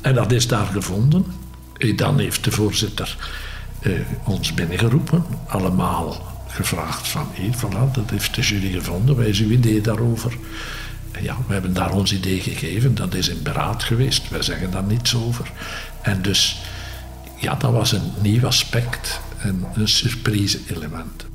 En 0.00 0.14
dat 0.14 0.32
is 0.32 0.46
daar 0.46 0.66
gevonden. 0.66 1.26
En 1.76 1.96
dan 1.96 2.18
heeft 2.18 2.44
de 2.44 2.50
voorzitter 2.50 3.16
eh, 3.80 3.92
ons 4.24 4.54
binnengeroepen, 4.54 5.24
allemaal 5.46 6.27
gevraagd 6.58 7.08
van 7.08 7.28
hier, 7.32 7.54
voilà, 7.56 7.92
dat 7.92 8.10
heeft 8.10 8.34
de 8.34 8.42
jury 8.42 8.72
gevonden, 8.72 9.16
wij 9.16 9.28
is 9.28 9.40
uw 9.40 9.50
idee 9.50 9.80
daarover. 9.80 10.36
Ja, 11.20 11.36
we 11.46 11.52
hebben 11.52 11.74
daar 11.74 11.92
ons 11.92 12.12
idee 12.12 12.40
gegeven, 12.40 12.94
dat 12.94 13.14
is 13.14 13.28
in 13.28 13.42
beraad 13.42 13.82
geweest, 13.82 14.28
wij 14.28 14.42
zeggen 14.42 14.70
daar 14.70 14.82
niets 14.84 15.16
over. 15.16 15.52
En 16.02 16.22
dus, 16.22 16.62
ja, 17.36 17.54
dat 17.54 17.72
was 17.72 17.92
een 17.92 18.12
nieuw 18.22 18.46
aspect 18.46 19.20
en 19.38 19.64
een 19.74 19.88
surprise 19.88 20.58
element. 20.66 21.26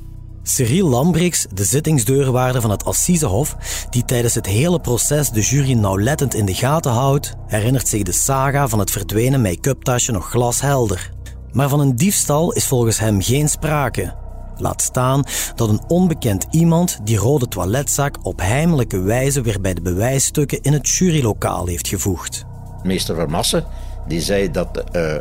Cyril 0.42 0.88
Lambrix, 0.88 1.46
de 1.52 1.64
zittingsdeurwaarder 1.64 2.60
van 2.60 2.70
het 2.70 2.84
Assisehof, 2.84 3.56
die 3.90 4.04
tijdens 4.04 4.34
het 4.34 4.46
hele 4.46 4.80
proces 4.80 5.30
de 5.30 5.40
jury 5.40 5.72
nauwlettend 5.72 6.34
in 6.34 6.46
de 6.46 6.54
gaten 6.54 6.92
houdt, 6.92 7.34
herinnert 7.46 7.88
zich 7.88 8.02
de 8.02 8.12
saga 8.12 8.68
van 8.68 8.78
het 8.78 8.90
verdwenen 8.90 9.40
make-up 9.40 9.82
tasje 9.82 10.12
nog 10.12 10.30
glashelder. 10.30 11.10
Maar 11.52 11.68
van 11.68 11.80
een 11.80 11.96
diefstal 11.96 12.52
is 12.52 12.66
volgens 12.66 12.98
hem 12.98 13.22
geen 13.22 13.48
sprake. 13.48 14.23
Laat 14.56 14.82
staan 14.82 15.24
dat 15.54 15.68
een 15.68 15.82
onbekend 15.88 16.46
iemand 16.50 16.98
die 17.04 17.16
rode 17.16 17.48
toiletzak 17.48 18.16
op 18.22 18.40
heimelijke 18.40 19.00
wijze 19.00 19.40
weer 19.40 19.60
bij 19.60 19.74
de 19.74 19.82
bewijsstukken 19.82 20.62
in 20.62 20.72
het 20.72 20.88
jurylokaal 20.88 21.66
heeft 21.66 21.88
gevoegd. 21.88 22.44
Meester 22.82 23.14
Vermassen 23.14 23.64
die 24.06 24.20
zei 24.20 24.50
dat 24.50 24.84
uh, 24.92 25.14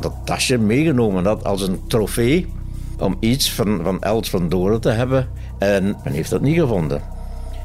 dat 0.00 0.12
tasje 0.24 0.58
meegenomen 0.58 1.24
had 1.24 1.44
als 1.44 1.62
een 1.62 1.80
trofee 1.86 2.52
om 2.98 3.16
iets 3.20 3.52
van, 3.52 4.00
Els 4.02 4.30
van 4.30 4.48
Doren 4.48 4.80
te 4.80 4.90
hebben. 4.90 5.28
En 5.58 5.84
men 6.04 6.12
heeft 6.12 6.30
dat 6.30 6.40
niet 6.40 6.58
gevonden. 6.58 7.02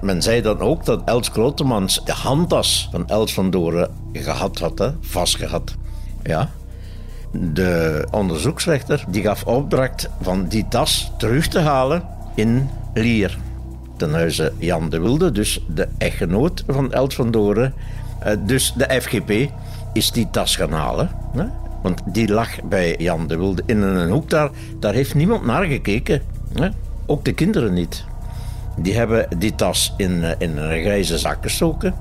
Men 0.02 0.22
zei 0.22 0.42
dan 0.42 0.60
ook 0.60 0.86
dat 0.86 1.02
Els 1.06 1.32
Klotemans 1.32 2.02
de 2.06 2.12
handtas 2.12 2.88
van 2.92 3.08
Els 3.08 3.34
van 3.34 3.50
Doren 3.50 3.90
gehad 4.14 4.60
had, 4.60 4.94
vastgehad. 5.02 5.76
Ja. 6.24 6.50
De 7.32 8.08
onderzoeksrechter 8.12 9.04
die 9.10 9.22
gaf 9.22 9.44
opdracht 9.44 10.10
van 10.22 10.48
die 10.48 10.66
tas 10.70 11.12
terug 11.18 11.48
te 11.48 11.60
halen 11.60 12.04
in 12.36 12.70
Lier. 12.94 13.38
Ten 13.98 14.14
huize 14.14 14.54
Jan 14.58 14.90
de 14.90 15.00
Wilde, 15.00 15.32
dus 15.32 15.66
de 15.68 15.88
echtgenoot 15.98 16.64
van 16.68 16.94
Els 16.94 17.16
van 17.16 17.32
Doren. 17.32 17.74
Eh, 18.20 18.34
dus 18.46 18.74
de 18.78 19.02
FGP 19.02 19.52
is 19.94 20.12
die 20.12 20.30
tas 20.32 20.56
gaan 20.56 20.72
halen. 20.72 21.10
Want 21.82 22.02
die 22.06 22.28
lag 22.28 22.64
bij 22.64 22.96
Jan 22.98 23.28
de 23.28 23.38
Wilde 23.38 23.64
in 23.66 23.82
een 23.82 24.10
hoek 24.10 24.30
daar. 24.30 24.50
Daar 24.80 24.94
heeft 24.94 25.16
niemand 25.16 25.46
naar 25.46 25.66
gekeken. 25.66 26.22
Ook 27.06 27.26
de 27.26 27.34
kinderen 27.34 27.74
niet. 27.74 28.06
Die 28.78 28.96
hebben 28.96 29.28
die 29.38 29.56
tas 29.56 29.94
in, 29.98 30.24
eh, 30.24 30.32
in 30.38 30.58
een 30.58 30.82
grijze 30.82 31.18
zak 31.18 31.38
gestoken. 31.42 31.94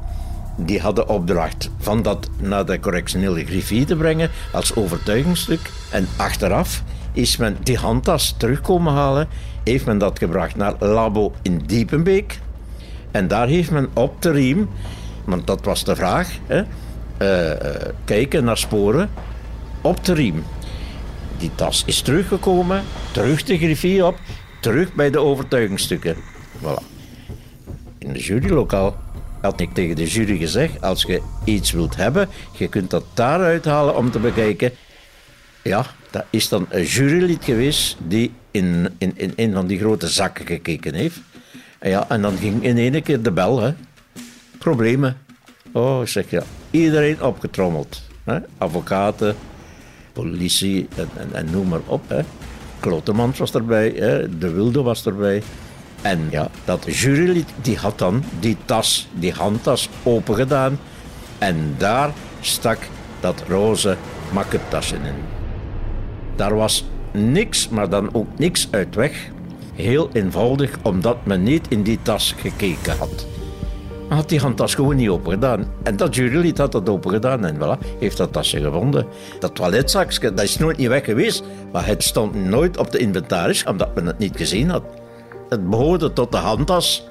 Die 0.60 0.80
hadden 0.80 1.08
opdracht 1.08 1.70
van 1.78 2.02
dat 2.02 2.28
naar 2.36 2.66
de 2.66 2.80
correctionele 2.80 3.44
griffier 3.44 3.86
te 3.86 3.96
brengen 3.96 4.30
als 4.52 4.74
overtuigingsstuk. 4.74 5.70
En 5.90 6.08
achteraf 6.16 6.82
is 7.12 7.36
men 7.36 7.56
die 7.62 7.76
handtas 7.76 8.34
terugkomen 8.36 8.92
halen. 8.92 9.28
Heeft 9.64 9.86
men 9.86 9.98
dat 9.98 10.18
gebracht 10.18 10.56
naar 10.56 10.74
Labo 10.78 11.32
in 11.42 11.62
Diepenbeek. 11.66 12.38
En 13.10 13.28
daar 13.28 13.46
heeft 13.46 13.70
men 13.70 13.88
op 13.92 14.22
de 14.22 14.30
riem, 14.30 14.68
want 15.24 15.46
dat 15.46 15.64
was 15.64 15.84
de 15.84 15.96
vraag, 15.96 16.30
hè, 16.46 16.62
uh, 17.18 17.88
kijken 18.04 18.44
naar 18.44 18.58
sporen 18.58 19.10
op 19.80 20.04
de 20.04 20.12
riem. 20.12 20.44
Die 21.38 21.50
tas 21.54 21.82
is 21.86 22.00
teruggekomen, 22.00 22.82
terug 23.12 23.42
de 23.42 23.56
griffier 23.56 24.06
op, 24.06 24.18
terug 24.60 24.94
bij 24.94 25.10
de 25.10 25.18
overtuigingsstukken. 25.18 26.16
Voilà. 26.58 26.82
In 27.98 28.12
de 28.12 28.18
jurylokaal 28.18 28.96
had 29.40 29.60
ik 29.60 29.74
tegen 29.74 29.96
de 29.96 30.06
jury 30.06 30.36
gezegd: 30.36 30.82
als 30.82 31.02
je 31.02 31.22
iets 31.44 31.70
wilt 31.70 31.96
hebben, 31.96 32.28
je 32.56 32.68
kunt 32.68 32.90
dat 32.90 33.04
daaruit 33.14 33.64
halen 33.64 33.96
om 33.96 34.10
te 34.10 34.18
bekijken. 34.18 34.72
Ja, 35.62 35.86
dat 36.10 36.24
is 36.30 36.48
dan 36.48 36.66
een 36.68 36.84
jurylid 36.84 37.44
geweest 37.44 37.96
die 38.06 38.32
in, 38.50 38.94
in, 38.98 39.12
in 39.16 39.32
een 39.36 39.52
van 39.52 39.66
die 39.66 39.78
grote 39.78 40.08
zakken 40.08 40.46
gekeken 40.46 40.94
heeft. 40.94 41.20
En, 41.78 41.90
ja, 41.90 42.08
en 42.08 42.22
dan 42.22 42.36
ging 42.36 42.62
in 42.62 42.78
één 42.78 43.02
keer 43.02 43.22
de 43.22 43.30
bel. 43.30 43.60
Hè. 43.60 43.72
Problemen. 44.58 45.16
Oh, 45.72 46.04
zeg 46.04 46.30
ja. 46.30 46.42
Iedereen 46.70 47.22
opgetrommeld. 47.22 48.02
Hè. 48.24 48.38
Advocaten, 48.58 49.36
politie 50.12 50.88
en, 50.96 51.28
en, 51.32 51.50
noem 51.50 51.68
maar 51.68 51.80
op. 51.86 52.24
Klotemans 52.80 53.38
was 53.38 53.52
erbij, 53.52 53.92
hè. 53.96 54.38
De 54.38 54.50
Wilde 54.50 54.82
was 54.82 55.06
erbij. 55.06 55.42
En 56.02 56.28
ja, 56.30 56.48
dat 56.64 56.84
jurylid 56.94 57.48
die 57.62 57.76
had 57.76 57.98
dan 57.98 58.24
die 58.40 58.56
tas, 58.64 59.08
die 59.12 59.32
handtas 59.32 59.88
opengedaan. 60.02 60.78
En 61.38 61.74
daar 61.78 62.12
stak 62.40 62.78
dat 63.20 63.44
roze 63.48 63.96
makkettasje 64.32 64.94
in. 64.94 65.14
Daar 66.36 66.54
was 66.54 66.84
niks, 67.12 67.68
maar 67.68 67.88
dan 67.88 68.14
ook 68.14 68.38
niks 68.38 68.68
uit 68.70 68.94
weg. 68.94 69.30
Heel 69.74 70.10
eenvoudig, 70.12 70.70
omdat 70.82 71.26
men 71.26 71.42
niet 71.42 71.66
in 71.68 71.82
die 71.82 71.98
tas 72.02 72.34
gekeken 72.38 72.96
had. 72.98 73.26
Men 74.08 74.16
had 74.16 74.28
die 74.28 74.40
handtas 74.40 74.74
gewoon 74.74 74.96
niet 74.96 75.08
open 75.08 75.32
gedaan. 75.32 75.66
En 75.82 75.96
dat 75.96 76.14
jurylid 76.14 76.58
had 76.58 76.72
dat 76.72 76.88
open 76.88 77.10
gedaan 77.10 77.44
en 77.44 77.56
voilà, 77.56 77.98
heeft 77.98 78.16
dat 78.16 78.32
tasje 78.32 78.60
gevonden. 78.60 79.06
Dat 79.38 79.54
toiletzakje, 79.54 80.34
dat 80.34 80.44
is 80.44 80.58
nooit 80.58 80.76
niet 80.76 80.88
weg 80.88 81.04
geweest, 81.04 81.42
maar 81.72 81.86
het 81.86 82.02
stond 82.02 82.34
nooit 82.34 82.76
op 82.76 82.90
de 82.90 82.98
inventaris, 82.98 83.64
omdat 83.64 83.94
men 83.94 84.06
het 84.06 84.18
niet 84.18 84.36
gezien 84.36 84.70
had. 84.70 84.82
Het 85.48 85.70
behoorde 85.70 86.12
tot 86.12 86.32
de 86.32 86.38
handtas, 86.38 87.08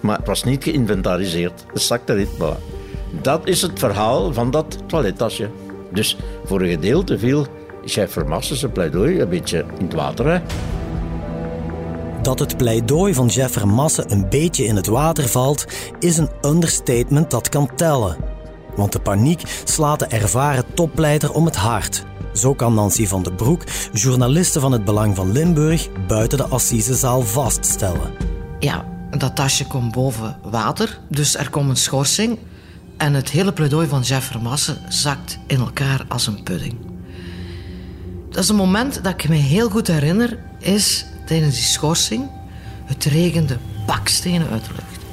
maar 0.00 0.18
het 0.18 0.26
was 0.26 0.44
niet 0.44 0.64
geïnventariseerd. 0.64 1.64
Het 1.72 2.02
erin, 2.06 2.26
voilà. 2.26 2.74
Dat 3.22 3.46
is 3.46 3.62
het 3.62 3.78
verhaal 3.78 4.32
van 4.32 4.50
dat 4.50 4.78
toilettasje. 4.86 5.50
Dus 5.92 6.16
voor 6.44 6.60
een 6.60 6.70
gedeelte 6.70 7.18
viel 7.18 7.46
chef 7.84 8.12
Vermassen 8.12 8.56
zijn 8.56 8.72
pleidooi 8.72 9.20
een 9.20 9.28
beetje 9.28 9.64
in 9.78 9.84
het 9.84 9.94
water. 9.94 10.42
Dat 12.22 12.38
het 12.38 12.56
pleidooi 12.56 13.14
van 13.14 13.26
Jeff 13.26 13.52
Vermassen 13.52 14.12
een 14.12 14.28
beetje 14.28 14.64
in 14.64 14.76
het 14.76 14.86
water 14.86 15.28
valt, 15.28 15.64
is 15.98 16.18
een 16.18 16.30
understatement 16.42 17.30
dat 17.30 17.48
kan 17.48 17.74
tellen. 17.74 18.16
Want 18.76 18.92
de 18.92 19.00
paniek 19.00 19.42
slaat 19.64 19.98
de 19.98 20.06
ervaren 20.06 20.64
toppleiter 20.74 21.32
om 21.32 21.44
het 21.44 21.56
hart. 21.56 22.04
Zo 22.36 22.54
kan 22.54 22.74
Nancy 22.74 23.06
van 23.06 23.22
den 23.22 23.34
Broek, 23.34 23.62
journaliste 23.92 24.60
van 24.60 24.72
het 24.72 24.84
Belang 24.84 25.16
van 25.16 25.32
Limburg, 25.32 25.88
buiten 26.06 26.38
de 26.38 26.46
Assisezaal 26.46 27.22
vaststellen. 27.22 28.12
Ja, 28.58 28.84
dat 29.10 29.36
tasje 29.36 29.66
komt 29.66 29.92
boven 29.92 30.36
water, 30.42 30.98
dus 31.08 31.36
er 31.36 31.50
komt 31.50 31.68
een 31.68 31.76
schorsing. 31.76 32.38
En 32.96 33.14
het 33.14 33.30
hele 33.30 33.52
pleidooi 33.52 33.88
van 33.88 34.00
Jeff 34.00 34.26
Vermassen 34.26 34.78
zakt 34.88 35.38
in 35.46 35.58
elkaar 35.58 36.04
als 36.08 36.26
een 36.26 36.42
pudding. 36.42 36.74
Dat 38.30 38.42
is 38.42 38.48
een 38.48 38.56
moment 38.56 39.04
dat 39.04 39.12
ik 39.12 39.28
me 39.28 39.34
heel 39.34 39.70
goed 39.70 39.86
herinner, 39.86 40.38
is 40.58 41.06
tijdens 41.26 41.54
die 41.54 41.64
schorsing. 41.64 42.30
Het 42.84 43.04
regende 43.04 43.58
bakstenen 43.86 44.50
uit 44.50 44.64
de 44.64 44.70
lucht. 44.70 45.04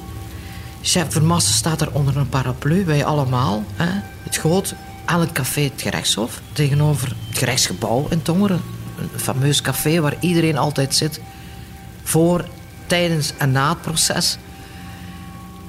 Chef 0.82 1.12
Vermassen 1.12 1.54
staat 1.54 1.80
er 1.80 1.92
onder 1.92 2.16
een 2.16 2.28
paraplu, 2.28 2.84
wij 2.84 3.04
allemaal. 3.04 3.64
Hè? 3.74 4.00
Het 4.22 4.36
groot 4.36 4.74
aan 5.04 5.20
het 5.20 5.32
café 5.32 5.60
Het 5.60 5.82
Gerechtshof, 5.82 6.40
tegenover 6.52 7.08
het 7.08 7.38
gerechtsgebouw 7.38 8.06
in 8.10 8.22
Tongeren. 8.22 8.60
Een 8.98 9.20
fameus 9.20 9.60
café 9.60 10.00
waar 10.00 10.16
iedereen 10.20 10.58
altijd 10.58 10.94
zit. 10.94 11.20
Voor, 12.02 12.44
tijdens 12.86 13.32
en 13.36 13.52
na 13.52 13.68
het 13.68 13.80
proces. 13.80 14.38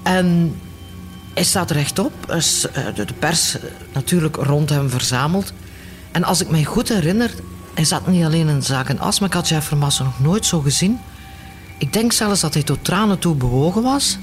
En 0.04 0.56
hij 1.34 1.44
staat 1.44 1.72
rechtop. 1.72 2.12
Dus, 2.28 2.72
eh, 2.72 2.84
de 2.96 3.06
pers 3.20 3.58
natuurlijk 3.94 4.36
rond 4.36 4.70
hem 4.70 4.90
verzameld. 4.90 5.54
En 6.12 6.24
als 6.24 6.42
ik 6.42 6.50
mij 6.50 6.64
goed 6.64 6.90
herinner, 6.90 7.32
hij 7.74 7.86
zat 7.86 8.08
niet 8.08 8.24
alleen 8.24 8.48
in 8.48 8.64
zaken 8.64 9.00
as, 9.00 9.20
maar 9.20 9.30
ik 9.30 9.36
had 9.36 9.48
Jeff 9.48 9.68
Vermassen 9.68 10.06
nog 10.06 10.20
nooit 10.20 10.46
zo 10.46 10.60
gezien. 10.60 11.00
Ik 11.78 11.94
denk 11.94 12.12
zelfs 12.12 12.42
dat 12.42 12.54
hij 12.54 12.64
tot 12.64 12.84
tranen 12.84 13.20
toe 13.20 13.36
bewogen 13.36 13.84
was. 13.84 14.18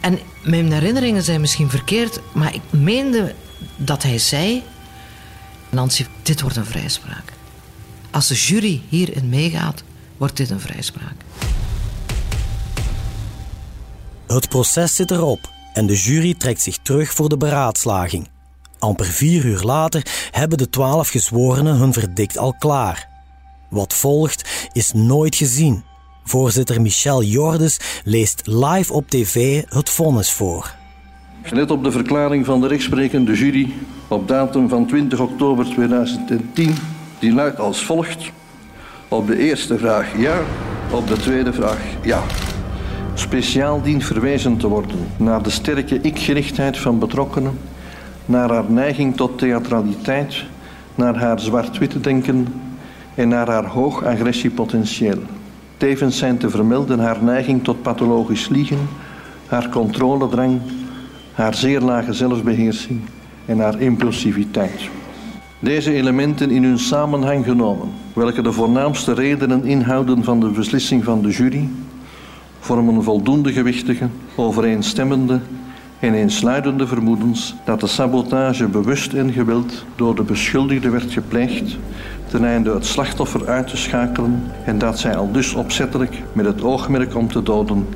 En 0.00 0.18
mijn 0.42 0.72
herinneringen 0.72 1.22
zijn 1.22 1.40
misschien 1.40 1.70
verkeerd, 1.70 2.20
maar 2.32 2.54
ik 2.54 2.62
meende 2.70 3.34
dat 3.76 4.02
hij 4.02 4.18
zei... 4.18 4.62
Nancy, 5.70 6.06
dit 6.22 6.40
wordt 6.40 6.56
een 6.56 6.66
vrijspraak. 6.66 7.32
Als 8.10 8.26
de 8.26 8.34
jury 8.34 8.82
hierin 8.88 9.28
meegaat, 9.28 9.82
wordt 10.16 10.36
dit 10.36 10.50
een 10.50 10.60
vrijspraak. 10.60 11.14
Het 14.26 14.48
proces 14.48 14.94
zit 14.94 15.10
erop 15.10 15.50
en 15.72 15.86
de 15.86 15.96
jury 15.96 16.34
trekt 16.34 16.62
zich 16.62 16.78
terug 16.82 17.12
voor 17.12 17.28
de 17.28 17.36
beraadslaging. 17.36 18.28
Amper 18.78 19.06
vier 19.06 19.44
uur 19.44 19.62
later 19.62 20.06
hebben 20.30 20.58
de 20.58 20.70
twaalf 20.70 21.08
gezworenen 21.08 21.76
hun 21.76 21.92
verdict 21.92 22.38
al 22.38 22.54
klaar. 22.58 23.08
Wat 23.70 23.94
volgt 23.94 24.68
is 24.72 24.92
nooit 24.92 25.36
gezien. 25.36 25.84
Voorzitter 26.24 26.80
Michel 26.80 27.22
Jordes 27.22 27.76
leest 28.04 28.42
live 28.44 28.92
op 28.92 29.10
tv 29.10 29.64
het 29.68 29.90
vonnis 29.90 30.30
voor. 30.30 30.75
Gelet 31.46 31.70
op 31.70 31.84
de 31.84 31.90
verklaring 31.90 32.44
van 32.44 32.60
de 32.60 32.66
rechtsprekende 32.66 33.32
jury 33.32 33.72
op 34.08 34.28
datum 34.28 34.68
van 34.68 34.86
20 34.86 35.20
oktober 35.20 35.64
2010, 35.64 36.74
die 37.18 37.32
luidt 37.32 37.58
als 37.58 37.84
volgt. 37.84 38.32
Op 39.08 39.26
de 39.26 39.38
eerste 39.38 39.78
vraag 39.78 40.18
ja, 40.18 40.38
op 40.90 41.08
de 41.08 41.16
tweede 41.16 41.52
vraag 41.52 41.80
ja. 42.02 42.22
Speciaal 43.14 43.82
dient 43.82 44.04
verwezen 44.04 44.56
te 44.56 44.68
worden 44.68 44.96
naar 45.16 45.42
de 45.42 45.50
sterke 45.50 46.00
ikgerichtheid 46.00 46.78
van 46.78 46.98
betrokkenen 46.98 47.58
naar 48.24 48.50
haar 48.50 48.70
neiging 48.70 49.16
tot 49.16 49.38
theatraliteit, 49.38 50.44
naar 50.94 51.16
haar 51.16 51.40
zwart-witte 51.40 52.00
denken 52.00 52.46
en 53.14 53.28
naar 53.28 53.48
haar 53.48 53.66
hoog 53.66 54.04
agressiepotentieel. 54.04 55.18
Tevens 55.76 56.18
zijn 56.18 56.38
te 56.38 56.50
vermelden 56.50 56.98
haar 56.98 57.22
neiging 57.22 57.64
tot 57.64 57.82
pathologisch 57.82 58.48
liegen, 58.48 58.88
haar 59.46 59.68
controledrang, 59.68 60.60
haar 61.36 61.54
zeer 61.54 61.80
lage 61.80 62.12
zelfbeheersing 62.12 63.00
en 63.44 63.58
haar 63.58 63.80
impulsiviteit. 63.80 64.90
Deze 65.58 65.92
elementen 65.92 66.50
in 66.50 66.64
hun 66.64 66.78
samenhang 66.78 67.44
genomen, 67.44 67.88
welke 68.12 68.42
de 68.42 68.52
voornaamste 68.52 69.12
redenen 69.12 69.64
inhouden 69.64 70.24
van 70.24 70.40
de 70.40 70.48
beslissing 70.48 71.04
van 71.04 71.22
de 71.22 71.28
jury, 71.28 71.68
vormen 72.58 73.02
voldoende 73.02 73.52
gewichtige, 73.52 74.08
overeenstemmende 74.36 75.40
en 75.98 76.14
eensluidende 76.14 76.86
vermoedens 76.86 77.54
dat 77.64 77.80
de 77.80 77.86
sabotage 77.86 78.68
bewust 78.68 79.12
en 79.12 79.32
gewild 79.32 79.84
door 79.96 80.14
de 80.14 80.22
beschuldigde 80.22 80.90
werd 80.90 81.12
gepleegd 81.12 81.76
ten 82.28 82.44
einde 82.44 82.72
het 82.72 82.86
slachtoffer 82.86 83.48
uit 83.48 83.66
te 83.66 83.76
schakelen 83.76 84.42
en 84.64 84.78
dat 84.78 84.98
zij 84.98 85.16
al 85.16 85.32
dus 85.32 85.54
opzettelijk 85.54 86.22
met 86.32 86.46
het 86.46 86.62
oogmerk 86.62 87.14
om 87.14 87.28
te 87.28 87.42
doden 87.42 87.86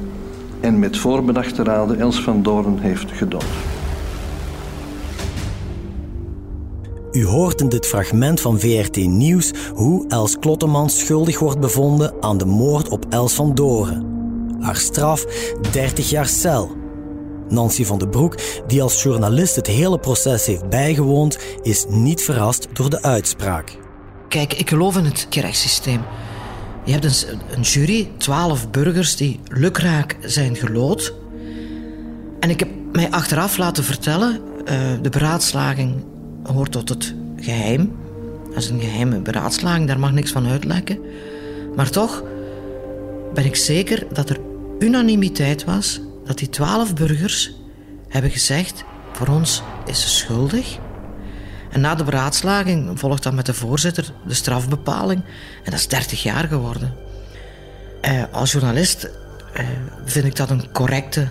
en 0.61 0.79
met 0.79 0.99
voorbedachte 0.99 1.62
raden 1.62 2.01
Els 2.01 2.20
van 2.20 2.42
Doorn 2.42 2.79
heeft 2.79 3.12
gedood. 3.12 3.44
U 7.12 7.27
hoort 7.27 7.61
in 7.61 7.68
dit 7.68 7.87
fragment 7.87 8.40
van 8.40 8.61
VRT 8.61 8.96
Nieuws 8.96 9.51
hoe 9.75 10.05
Els 10.09 10.38
Klottemans 10.38 10.99
schuldig 10.99 11.38
wordt 11.38 11.61
bevonden 11.61 12.14
aan 12.20 12.38
de 12.38 12.44
moord 12.44 12.88
op 12.88 13.07
Els 13.09 13.35
van 13.35 13.55
Doren. 13.55 14.07
Haar 14.61 14.77
straf 14.77 15.25
30 15.70 16.11
jaar 16.11 16.27
cel. 16.27 16.70
Nancy 17.49 17.85
van 17.85 17.99
den 17.99 18.11
Broek, 18.11 18.37
die 18.66 18.83
als 18.83 19.03
journalist 19.03 19.57
het 19.57 19.66
hele 19.66 19.99
proces 19.99 20.46
heeft 20.46 20.68
bijgewoond, 20.68 21.38
is 21.62 21.87
niet 21.88 22.23
verrast 22.23 22.68
door 22.73 22.90
de 22.90 23.03
uitspraak. 23.03 23.79
Kijk, 24.29 24.53
ik 24.53 24.68
geloof 24.68 24.96
in 24.96 25.05
het 25.05 25.27
gerechtssysteem. 25.31 26.01
Je 26.90 26.96
hebt 26.96 27.26
een, 27.48 27.61
jury, 27.61 28.11
twaalf 28.16 28.70
burgers 28.70 29.16
die 29.16 29.40
lukraak 29.48 30.16
zijn 30.20 30.57
gelood. 30.57 31.14
En 32.40 32.50
ik 32.50 32.59
heb 32.59 32.68
mij 32.92 33.11
achteraf 33.11 33.57
laten 33.57 33.85
vertellen, 33.85 34.40
uh, 34.59 34.68
de 35.03 35.09
beraadslaging 35.09 36.05
hoort 36.42 36.72
tot 36.72 36.88
het 36.88 37.14
geheim. 37.37 37.92
Dat 38.48 38.57
is 38.57 38.68
een 38.68 38.81
geheime 38.81 39.20
beraadslaging, 39.20 39.87
daar 39.87 39.98
mag 39.98 40.12
niks 40.12 40.31
van 40.31 40.46
uitlekken. 40.46 40.98
Maar 41.76 41.90
toch 41.90 42.22
ben 43.35 43.44
ik 43.44 43.57
zeker 43.57 44.07
dat 44.12 44.31
er 44.31 44.40
unanimiteit 44.79 45.64
was 45.64 46.00
dat 46.24 46.38
die 46.38 46.48
twaalf 46.48 46.94
burgers 46.94 47.55
hebben 48.09 48.31
gezegd: 48.31 48.85
voor 49.12 49.29
ons 49.29 49.62
is 49.87 50.03
ze 50.03 50.09
schuldig. 50.09 50.79
En 51.70 51.80
na 51.80 51.94
de 51.94 52.04
beraadslaging 52.04 52.98
volgt 52.98 53.22
dan 53.22 53.35
met 53.35 53.46
de 53.46 53.54
voorzitter 53.54 54.12
de 54.26 54.35
strafbepaling. 54.35 55.22
En 55.64 55.70
dat 55.70 55.80
is 55.80 55.88
30 55.88 56.22
jaar 56.22 56.48
geworden. 56.48 56.94
Eh, 58.00 58.22
als 58.30 58.52
journalist 58.52 59.11
eh, 59.52 59.66
vind 60.04 60.24
ik 60.24 60.37
dat 60.37 60.50
een 60.50 60.72
correcte 60.72 61.28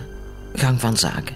gang 0.53 0.79
van 0.79 0.97
zaken. 0.97 1.35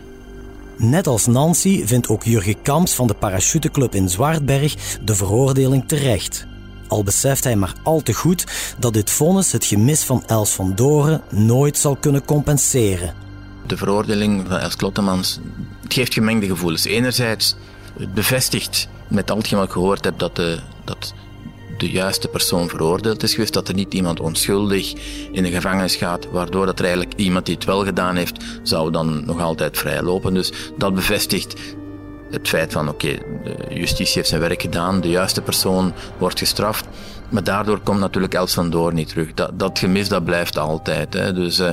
Net 0.78 1.08
als 1.08 1.26
Nancy 1.26 1.86
vindt 1.86 2.08
ook 2.08 2.24
Jurgen 2.24 2.62
Kamps 2.62 2.94
van 2.94 3.08
de 3.08 3.14
parachuteclub 3.14 3.96
in 3.96 4.10
Zwartberg 4.10 4.76
de 5.02 5.16
veroordeling 5.16 5.88
terecht. 5.88 6.46
Al 6.88 7.04
beseft 7.04 7.44
hij 7.44 7.56
maar 7.56 7.74
al 7.84 8.02
te 8.02 8.14
goed 8.14 8.46
dat 8.80 8.94
dit 8.94 9.10
vonnis 9.10 9.52
het 9.52 9.66
gemis 9.66 10.04
van 10.04 10.24
Els 10.28 10.50
van 10.50 10.76
Doren 10.76 11.22
nooit 11.30 11.78
zal 11.78 11.96
kunnen 11.96 12.26
compenseren. 12.26 13.14
De 13.68 13.78
veroordeling 13.78 14.48
van 14.48 14.58
Els 14.58 14.76
Klottemans 14.76 15.40
het 15.84 15.94
geeft 15.94 16.14
gemengde 16.14 16.48
gevoelens. 16.48 16.86
Enerzijds 16.86 17.56
bevestigt 18.14 18.88
met 19.08 19.32
al 19.32 19.38
hetgeen 19.38 19.58
wat 19.58 19.68
ik 19.68 19.74
gehoord 19.74 20.04
heb 20.04 20.20
dat 20.20 20.36
de, 20.36 20.60
dat 20.84 21.14
de 21.78 21.90
juiste 21.90 22.28
persoon 22.28 22.70
veroordeeld 22.70 23.24
is 23.24 23.34
geweest, 23.34 23.54
dat 23.54 23.68
er 23.68 23.74
niet 23.74 23.94
iemand 23.94 24.20
onschuldig 24.20 24.94
in 25.32 25.44
de 25.44 25.52
gevangenis 25.52 25.96
gaat, 25.96 26.28
waardoor 26.32 26.66
dat 26.66 26.80
er 26.80 26.86
eigenlijk 26.86 27.20
iemand 27.20 27.46
die 27.46 27.56
het 27.56 27.66
wel 27.66 27.84
gedaan 27.86 28.16
heeft, 28.16 28.44
zou 28.64 28.92
dan 28.92 29.26
nog 29.26 29.42
altijd 29.42 29.78
vrijlopen. 29.78 30.34
Dus 30.34 30.52
dat 30.78 30.96
bevestigt 30.96 31.56
het 32.32 32.48
feit 32.48 32.72
van 32.72 32.90
oké, 32.90 33.18
de 33.44 33.56
justitie 33.70 34.14
heeft 34.14 34.28
zijn 34.28 34.42
werk 34.42 34.62
gedaan, 34.62 35.02
de 35.02 35.10
juiste 35.10 35.42
persoon 35.42 35.94
wordt 36.18 36.40
gestraft. 36.40 36.86
Maar 37.34 37.44
daardoor 37.44 37.80
komt 37.80 38.00
natuurlijk 38.00 38.34
Els 38.34 38.54
van 38.54 38.70
Door 38.70 38.94
niet 38.94 39.08
terug. 39.08 39.34
Dat, 39.34 39.60
dat 39.60 39.80
gemis 39.80 40.10
dat 40.10 40.24
blijft 40.24 40.58
altijd. 40.58 41.14
Hè. 41.14 41.34
Dus 41.34 41.60
uh, 41.60 41.70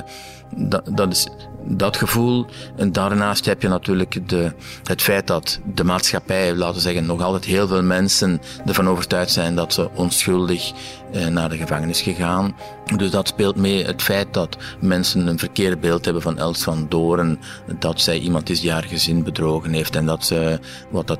Dat, 0.55 0.81
dat 0.95 1.11
is 1.11 1.27
dat 1.63 1.97
gevoel. 1.97 2.45
En 2.75 2.91
daarnaast 2.91 3.45
heb 3.45 3.61
je 3.61 3.67
natuurlijk 3.67 4.29
de, 4.29 4.53
het 4.83 5.01
feit 5.01 5.27
dat 5.27 5.59
de 5.73 5.83
maatschappij, 5.83 6.55
laten 6.55 6.75
we 6.75 6.81
zeggen, 6.81 7.05
nog 7.05 7.21
altijd 7.21 7.45
heel 7.45 7.67
veel 7.67 7.83
mensen 7.83 8.41
ervan 8.65 8.89
overtuigd 8.89 9.31
zijn 9.31 9.55
dat 9.55 9.73
ze 9.73 9.89
onschuldig 9.95 10.71
eh, 11.11 11.27
naar 11.27 11.49
de 11.49 11.57
gevangenis 11.57 12.01
gegaan. 12.01 12.55
Dus 12.95 13.11
dat 13.11 13.27
speelt 13.27 13.55
mee. 13.55 13.85
Het 13.85 14.01
feit 14.01 14.33
dat 14.33 14.57
mensen 14.79 15.27
een 15.27 15.39
verkeerd 15.39 15.79
beeld 15.79 16.05
hebben 16.05 16.23
van 16.23 16.37
Els 16.37 16.63
van 16.63 16.85
Doren, 16.89 17.39
dat 17.79 18.01
zij 18.01 18.19
iemand 18.19 18.49
is 18.49 18.61
die 18.61 18.71
haar 18.71 18.83
gezin 18.83 19.23
bedrogen 19.23 19.73
heeft 19.73 19.95
en 19.95 20.05
dat 20.05 20.25
ze, 20.25 20.59
wat 20.89 21.07
dat, 21.07 21.19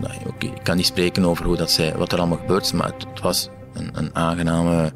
nou, 0.00 0.12
ik 0.38 0.52
kan 0.62 0.76
niet 0.76 0.86
spreken 0.86 1.24
over 1.24 1.44
hoe 1.44 1.56
dat 1.56 1.70
zij, 1.70 1.94
wat 1.96 2.12
er 2.12 2.18
allemaal 2.18 2.38
gebeurd 2.38 2.64
is, 2.64 2.72
maar 2.72 2.92
het 3.12 3.20
was 3.20 3.48
een, 3.74 3.90
een 3.92 4.10
aangename 4.12 4.92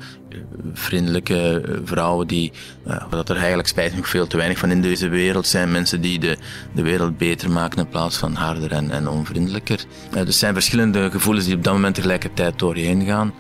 vriendelijke 0.72 1.62
vrouwen 1.84 2.26
die, 2.26 2.52
uh, 2.86 3.10
dat 3.10 3.28
er 3.28 3.36
eigenlijk 3.36 3.68
spijtig 3.68 3.96
nog 3.96 4.08
veel 4.08 4.26
te 4.26 4.36
weinig 4.36 4.58
van 4.58 4.70
in 4.70 4.82
deze 4.82 5.08
wereld 5.08 5.46
zijn. 5.46 5.72
Mensen 5.72 6.00
die 6.00 6.18
de, 6.18 6.36
de 6.74 6.82
wereld 6.82 7.16
beter 7.16 7.50
maken 7.50 7.78
in 7.78 7.88
plaats 7.88 8.16
van 8.16 8.34
harder 8.34 8.72
en, 8.72 8.90
en 8.90 9.08
onvriendelijker. 9.08 9.84
Dus 10.10 10.20
er 10.20 10.32
zijn 10.32 10.54
verschillende 10.54 11.10
gevoelens 11.10 11.46
die 11.46 11.56
op 11.56 11.64
dat 11.64 11.72
moment 11.72 11.94
tegelijkertijd 11.94 12.58
door 12.58 12.78
je 12.78 12.84
heen 12.84 13.04
gaan. 13.04 13.34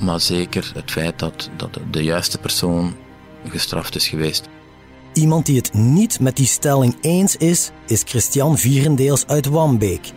Maar 0.00 0.20
zeker 0.20 0.70
het 0.74 0.90
feit 0.90 1.18
dat, 1.18 1.50
dat 1.56 1.78
de 1.90 2.02
juiste 2.02 2.38
persoon 2.38 2.94
gestraft 3.48 3.94
is 3.94 4.08
geweest. 4.08 4.48
Iemand 5.12 5.46
die 5.46 5.56
het 5.56 5.72
niet 5.72 6.20
met 6.20 6.36
die 6.36 6.46
stelling 6.46 6.96
eens 7.00 7.36
is, 7.36 7.70
is 7.86 8.02
Christian 8.06 8.58
Vierendeels 8.58 9.26
uit 9.26 9.46
Wambeek. 9.46 10.12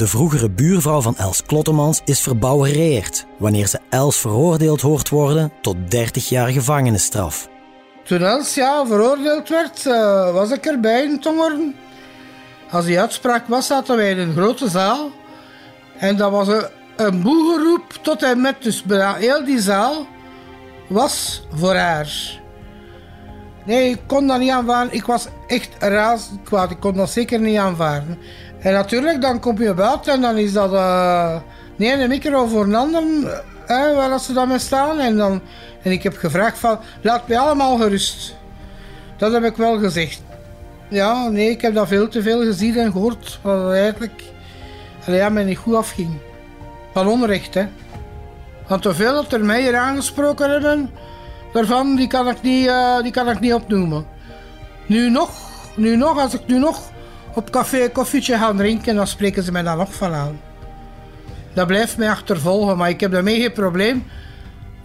De 0.00 0.06
vroegere 0.06 0.50
buurvrouw 0.50 1.00
van 1.00 1.16
Els 1.16 1.42
Klottemans 1.42 2.00
is 2.04 2.20
verbouwereerd 2.20 3.26
wanneer 3.38 3.66
ze 3.66 3.78
Els 3.88 4.16
veroordeeld 4.16 4.80
hoort 4.80 5.08
worden 5.08 5.52
tot 5.60 5.76
30 5.88 6.28
jaar 6.28 6.48
gevangenisstraf. 6.48 7.48
Toen 8.04 8.22
Els 8.22 8.54
ja, 8.54 8.86
veroordeeld 8.86 9.48
werd, 9.48 9.84
uh, 9.86 10.32
was 10.32 10.50
ik 10.50 10.66
erbij 10.66 11.02
in 11.04 11.20
Tongeren. 11.20 11.74
Als 12.70 12.84
die 12.84 13.00
uitspraak 13.00 13.46
was, 13.46 13.66
zaten 13.66 13.96
wij 13.96 14.10
in 14.10 14.18
een 14.18 14.32
grote 14.32 14.68
zaal. 14.68 15.10
En 15.98 16.16
dat 16.16 16.30
was 16.30 16.48
een, 16.48 16.64
een 16.96 17.22
boegeroep 17.22 17.98
tot 18.02 18.22
en 18.22 18.40
met. 18.40 18.62
Dus 18.62 18.82
bijna 18.82 19.14
heel 19.14 19.44
die 19.44 19.60
zaal 19.60 20.06
was 20.88 21.42
voor 21.52 21.74
haar. 21.74 22.38
Nee, 23.64 23.90
ik 23.90 24.00
kon 24.06 24.26
dat 24.26 24.38
niet 24.38 24.50
aanvaarden. 24.50 24.94
Ik 24.94 25.04
was 25.04 25.26
echt 25.46 25.70
razend 25.78 26.42
kwaad. 26.42 26.70
Ik 26.70 26.80
kon 26.80 26.94
dat 26.94 27.10
zeker 27.10 27.40
niet 27.40 27.58
aanvaarden. 27.58 28.18
En 28.60 28.72
natuurlijk, 28.72 29.20
dan 29.20 29.40
kom 29.40 29.62
je 29.62 29.74
buiten 29.74 30.12
en 30.12 30.20
dan 30.20 30.36
is 30.36 30.52
dat 30.52 30.72
uh, 30.72 31.36
een 31.78 32.08
micro 32.08 32.46
voor 32.46 32.64
een 32.64 32.74
ander, 32.74 33.02
hè, 33.66 33.94
waar 33.94 34.20
ze 34.20 34.32
dan 34.32 34.48
mee 34.48 34.58
staan. 34.58 34.98
En, 34.98 35.16
dan, 35.16 35.40
en 35.82 35.92
ik 35.92 36.02
heb 36.02 36.16
gevraagd 36.16 36.58
van, 36.58 36.78
laat 37.00 37.28
mij 37.28 37.38
allemaal 37.38 37.76
gerust. 37.76 38.36
Dat 39.16 39.32
heb 39.32 39.44
ik 39.44 39.56
wel 39.56 39.78
gezegd. 39.78 40.22
Ja, 40.88 41.28
nee, 41.28 41.50
ik 41.50 41.60
heb 41.60 41.74
dat 41.74 41.88
veel 41.88 42.08
te 42.08 42.22
veel 42.22 42.42
gezien 42.42 42.76
en 42.76 42.92
gehoord, 42.92 43.38
wat 43.42 43.72
eigenlijk 43.72 44.22
ja, 45.06 45.28
mij 45.28 45.44
niet 45.44 45.58
goed 45.58 45.74
afging. 45.74 46.18
Van 46.92 47.08
onrecht, 47.08 47.54
hè. 47.54 47.66
Want 48.66 48.82
zoveel 48.82 49.12
dat 49.12 49.32
er 49.32 49.44
mij 49.44 49.62
hier 49.62 49.76
aangesproken 49.76 50.50
hebben, 50.50 50.90
daarvan, 51.52 51.96
die 51.96 52.06
kan 52.06 52.28
ik 52.28 52.42
niet, 52.42 52.66
uh, 52.66 53.02
die 53.02 53.12
kan 53.12 53.28
ik 53.28 53.40
niet 53.40 53.54
opnoemen. 53.54 54.06
Nu 54.86 55.10
nog, 55.10 55.30
nu 55.76 55.96
nog, 55.96 56.18
als 56.18 56.34
ik 56.34 56.46
nu 56.46 56.58
nog 56.58 56.80
op 57.34 57.50
café 57.50 57.84
een 57.84 57.92
koffietje 57.92 58.36
gaan 58.36 58.56
drinken, 58.56 58.94
dan 58.94 59.06
spreken 59.06 59.42
ze 59.42 59.52
mij 59.52 59.62
daar 59.62 59.76
nog 59.76 59.94
van 59.94 60.12
aan. 60.12 60.40
Dat 61.52 61.66
blijft 61.66 61.96
mij 61.96 62.10
achtervolgen, 62.10 62.76
maar 62.76 62.88
ik 62.88 63.00
heb 63.00 63.12
daarmee 63.12 63.40
geen 63.40 63.52
probleem. 63.52 64.04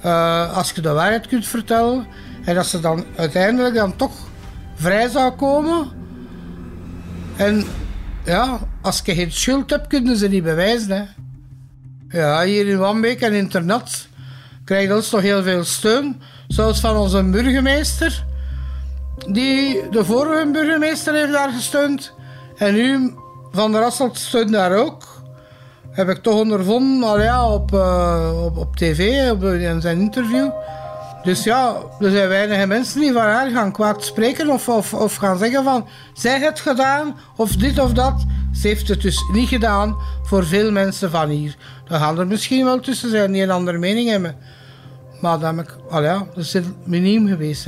Uh, 0.05 0.58
als 0.58 0.71
je 0.71 0.81
de 0.81 0.91
waarheid 0.91 1.27
kunt 1.27 1.47
vertellen 1.47 2.08
en 2.45 2.55
dat 2.55 2.65
ze 2.65 2.79
dan 2.79 3.05
uiteindelijk 3.15 3.75
dan 3.75 3.95
toch 3.95 4.13
vrij 4.75 5.10
zou 5.10 5.31
komen. 5.31 5.88
En 7.36 7.65
ja, 8.25 8.60
als 8.81 9.01
je 9.03 9.15
geen 9.15 9.31
schuld 9.31 9.69
hebt, 9.69 9.88
kunnen 9.88 10.17
ze 10.17 10.27
niet 10.27 10.43
bewijzen. 10.43 10.91
Hè. 10.91 11.03
Ja, 12.19 12.43
hier 12.43 12.67
in 12.67 12.77
Wambeek 12.77 13.21
en 13.21 13.34
internet 13.34 14.08
krijgen 14.65 14.95
ons 14.95 15.10
toch 15.10 15.21
heel 15.21 15.43
veel 15.43 15.63
steun. 15.63 16.21
Zoals 16.47 16.79
van 16.79 16.95
onze 16.95 17.23
burgemeester. 17.23 18.25
Die, 19.27 19.89
de 19.89 20.05
vorige 20.05 20.51
burgemeester 20.51 21.13
heeft 21.13 21.31
daar 21.31 21.51
gesteund. 21.51 22.13
En 22.58 22.74
nu, 22.74 23.13
Van 23.52 23.72
der 23.72 23.84
Asselt 23.84 24.18
stond 24.18 24.52
daar 24.52 24.78
ook. 24.78 25.04
Heb 25.91 26.10
ik 26.10 26.18
toch 26.18 26.39
ondervonden, 26.39 27.22
ja, 27.22 27.50
op, 27.50 27.72
uh, 27.74 28.44
op, 28.46 28.58
op 28.58 28.76
tv, 28.76 29.32
op, 29.32 29.44
in 29.44 29.82
zijn 29.82 30.00
interview. 30.00 30.50
Dus 31.24 31.44
ja, 31.44 31.76
er 32.00 32.12
zijn 32.12 32.28
weinig 32.28 32.65
mensen 32.65 33.00
die 33.00 33.13
van 33.13 33.22
haar 33.22 33.50
gaan 33.50 33.72
kwaad 33.72 34.04
spreken 34.04 34.50
of, 34.50 34.70
of, 34.70 34.94
of 34.94 35.15
gaan 35.15 35.38
zeggen 35.38 35.63
van... 35.63 35.88
Zij 36.13 36.39
het 36.39 36.60
gedaan, 36.60 37.15
of 37.36 37.52
dit 37.52 37.80
of 37.80 37.94
dat. 37.94 38.26
Ze 38.54 38.68
heeft 38.68 38.88
het 38.88 39.02
dus 39.02 39.26
niet 39.32 39.48
gedaan 39.48 39.96
voor 40.24 40.46
veel 40.46 40.72
mensen 40.72 41.12
van 41.12 41.30
hier. 41.30 41.56
Dan 41.88 42.00
gaan 42.00 42.20
er 42.20 42.28
misschien 42.28 42.65
wel 42.65 42.80
tussen 42.80 43.10
zijn 43.10 43.32
die 43.32 43.44
een 43.44 43.52
andere 43.52 43.78
mening 43.78 44.10
hebben. 44.10 44.36
Maar 45.22 45.39
dan 45.39 45.60
ik, 45.60 45.76
al 45.89 46.04
ja, 46.04 46.28
dat 46.36 46.44
is 46.44 46.58
miniem 46.84 47.28
geweest. 47.28 47.68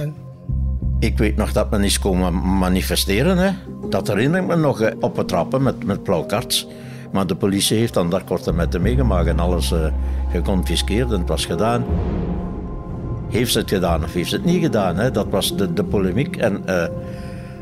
Ik 1.00 1.17
weet 1.17 1.36
nog 1.36 1.52
dat 1.52 1.69
men 1.69 1.84
is 1.84 2.00
komen 2.00 2.58
manifesteren. 2.58 3.38
Hè. 3.38 3.52
Dat 3.89 4.07
herinner 4.07 4.41
ik 4.41 4.47
me 4.47 4.55
nog 4.55 4.91
op 4.99 5.17
het 5.17 5.27
trappen 5.27 5.63
met, 5.63 5.85
met 5.85 6.03
plaukarts. 6.03 6.67
Maar 7.11 7.27
de 7.27 7.35
politie 7.35 7.77
heeft 7.77 7.93
dan 7.93 8.09
daar 8.09 8.23
korte 8.23 8.53
metten 8.53 8.81
meegemaakt 8.81 9.27
en 9.27 9.39
alles 9.39 9.71
uh, 9.71 9.87
geconfiskeerd 10.31 11.11
en 11.11 11.19
het 11.19 11.27
was 11.27 11.45
gedaan. 11.45 11.85
Heeft 13.29 13.51
ze 13.51 13.59
het 13.59 13.69
gedaan 13.69 14.03
of 14.03 14.13
heeft 14.13 14.29
ze 14.29 14.35
het 14.35 14.45
niet 14.45 14.61
gedaan? 14.61 14.95
Hè? 14.95 15.11
Dat 15.11 15.27
was 15.29 15.55
de, 15.55 15.73
de 15.73 15.83
polemiek. 15.83 16.35
En 16.35 16.61
uh, 16.65 16.85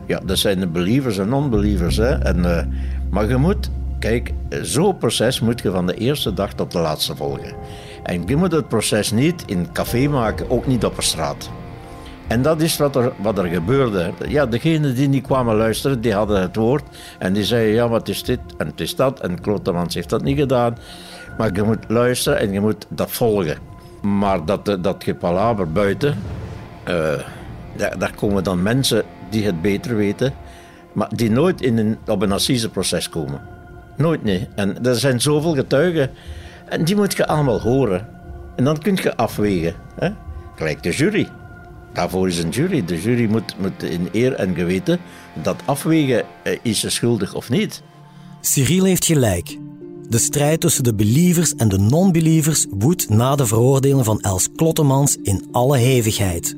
ja, 0.05 0.19
dat 0.25 0.37
zijn 0.37 0.59
de 0.59 0.67
believers 0.67 1.17
en 1.17 1.29
non-believers. 1.29 1.97
Hè? 1.97 2.11
En, 2.11 2.37
uh, 2.37 2.59
maar 3.09 3.27
je 3.27 3.37
moet, 3.37 3.69
kijk, 3.99 4.33
zo'n 4.61 4.97
proces 4.97 5.39
moet 5.39 5.61
je 5.61 5.71
van 5.71 5.87
de 5.87 5.95
eerste 5.95 6.33
dag 6.33 6.53
tot 6.53 6.71
de 6.71 6.79
laatste 6.79 7.15
volgen. 7.15 7.53
En 8.03 8.23
je 8.25 8.35
moet 8.35 8.51
het 8.51 8.67
proces 8.67 9.11
niet 9.11 9.43
in 9.45 9.71
café 9.71 10.07
maken, 10.07 10.49
ook 10.49 10.67
niet 10.67 10.85
op 10.85 10.97
een 10.97 11.03
straat. 11.03 11.49
En 12.27 12.41
dat 12.41 12.61
is 12.61 12.77
wat 12.77 12.95
er, 12.95 13.13
wat 13.17 13.37
er 13.37 13.45
gebeurde. 13.45 14.11
Ja, 14.27 14.45
degenen 14.45 14.95
die 14.95 15.07
niet 15.07 15.23
kwamen 15.23 15.55
luisteren, 15.55 16.01
die 16.01 16.13
hadden 16.13 16.41
het 16.41 16.55
woord. 16.55 16.83
En 17.19 17.33
die 17.33 17.43
zeiden, 17.43 17.73
ja, 17.73 17.89
wat 17.89 18.07
is 18.07 18.23
dit 18.23 18.39
en 18.57 18.67
het 18.67 18.79
is 18.79 18.95
dat. 18.95 19.19
En 19.19 19.41
Klotemans 19.41 19.93
heeft 19.93 20.09
dat 20.09 20.23
niet 20.23 20.37
gedaan. 20.37 20.77
Maar 21.37 21.53
je 21.53 21.63
moet 21.63 21.85
luisteren 21.87 22.39
en 22.39 22.51
je 22.51 22.59
moet 22.59 22.85
dat 22.89 23.11
volgen. 23.11 23.57
Maar 24.01 24.45
dat, 24.45 24.65
dat 24.65 25.03
gepalaver 25.03 25.71
buiten, 25.71 26.17
uh, 26.87 27.13
daar, 27.75 27.97
daar, 27.97 28.15
komen 28.15 28.43
dan 28.43 28.63
mensen 28.63 29.03
die 29.29 29.45
het 29.45 29.61
beter 29.61 29.95
weten. 29.95 30.33
Maar 30.93 31.09
die 31.15 31.31
nooit 31.31 31.61
in 31.61 31.77
een, 31.77 31.97
op 32.07 32.21
een 32.21 32.31
assiseproces 32.31 33.09
komen. 33.09 33.41
Nooit, 33.97 34.23
nee. 34.23 34.47
En 34.55 34.85
er 34.85 34.95
zijn 34.95 35.21
zoveel 35.21 35.53
getuigen. 35.53 36.09
En 36.65 36.83
die 36.83 36.95
moet 36.95 37.17
je 37.17 37.27
allemaal 37.27 37.61
horen. 37.61 38.07
En 38.55 38.63
dan 38.63 38.77
kun 38.77 38.97
je 39.01 39.15
afwegen. 39.15 39.73
Hè? 39.95 40.09
Gelijk 40.55 40.83
de 40.83 40.91
jury. 40.91 41.29
Daarvoor 41.95 42.27
is 42.27 42.37
een 42.37 42.49
jury. 42.49 42.85
De 42.85 43.01
jury 43.01 43.29
moet, 43.29 43.55
in 43.83 44.09
eer 44.11 44.33
en 44.33 44.55
geweten 44.55 44.99
dat 45.43 45.55
afwegen, 45.65 46.25
eh, 46.43 46.57
is 46.61 46.79
ze 46.79 46.89
schuldig 46.89 47.33
of 47.33 47.49
niet. 47.49 47.81
Cyril 48.41 48.83
heeft 48.83 49.05
gelijk. 49.05 49.57
De 50.09 50.17
strijd 50.17 50.61
tussen 50.61 50.83
de 50.83 50.95
believers 50.95 51.55
en 51.55 51.67
de 51.69 51.77
non-believers 51.77 52.65
woedt 52.69 53.09
na 53.09 53.35
de 53.35 53.45
veroordeling 53.45 54.05
van 54.05 54.19
Els 54.19 54.49
Klottemans 54.55 55.17
in 55.23 55.47
alle 55.51 55.77
hevigheid. 55.77 56.55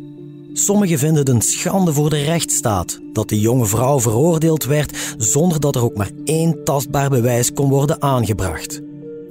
Sommigen 0.54 1.00
vinden 1.00 1.18
het 1.18 1.30
een 1.30 1.42
schande 1.42 1.94
voor 1.94 2.10
de 2.10 2.24
rechtsstaat 2.24 3.00
dat 3.14 3.30
de 3.30 3.40
jonge 3.40 3.66
vrouw 3.66 4.00
veroordeeld 4.00 4.66
werd 4.66 5.16
zonder 5.18 5.60
dat 5.60 5.76
er 5.76 5.84
ook 5.84 5.98
maar 5.98 6.12
één 6.24 6.64
tastbaar 6.64 7.10
bewijs 7.10 7.54
kon 7.54 7.70
worden 7.70 8.02
aangebracht. 8.02 8.82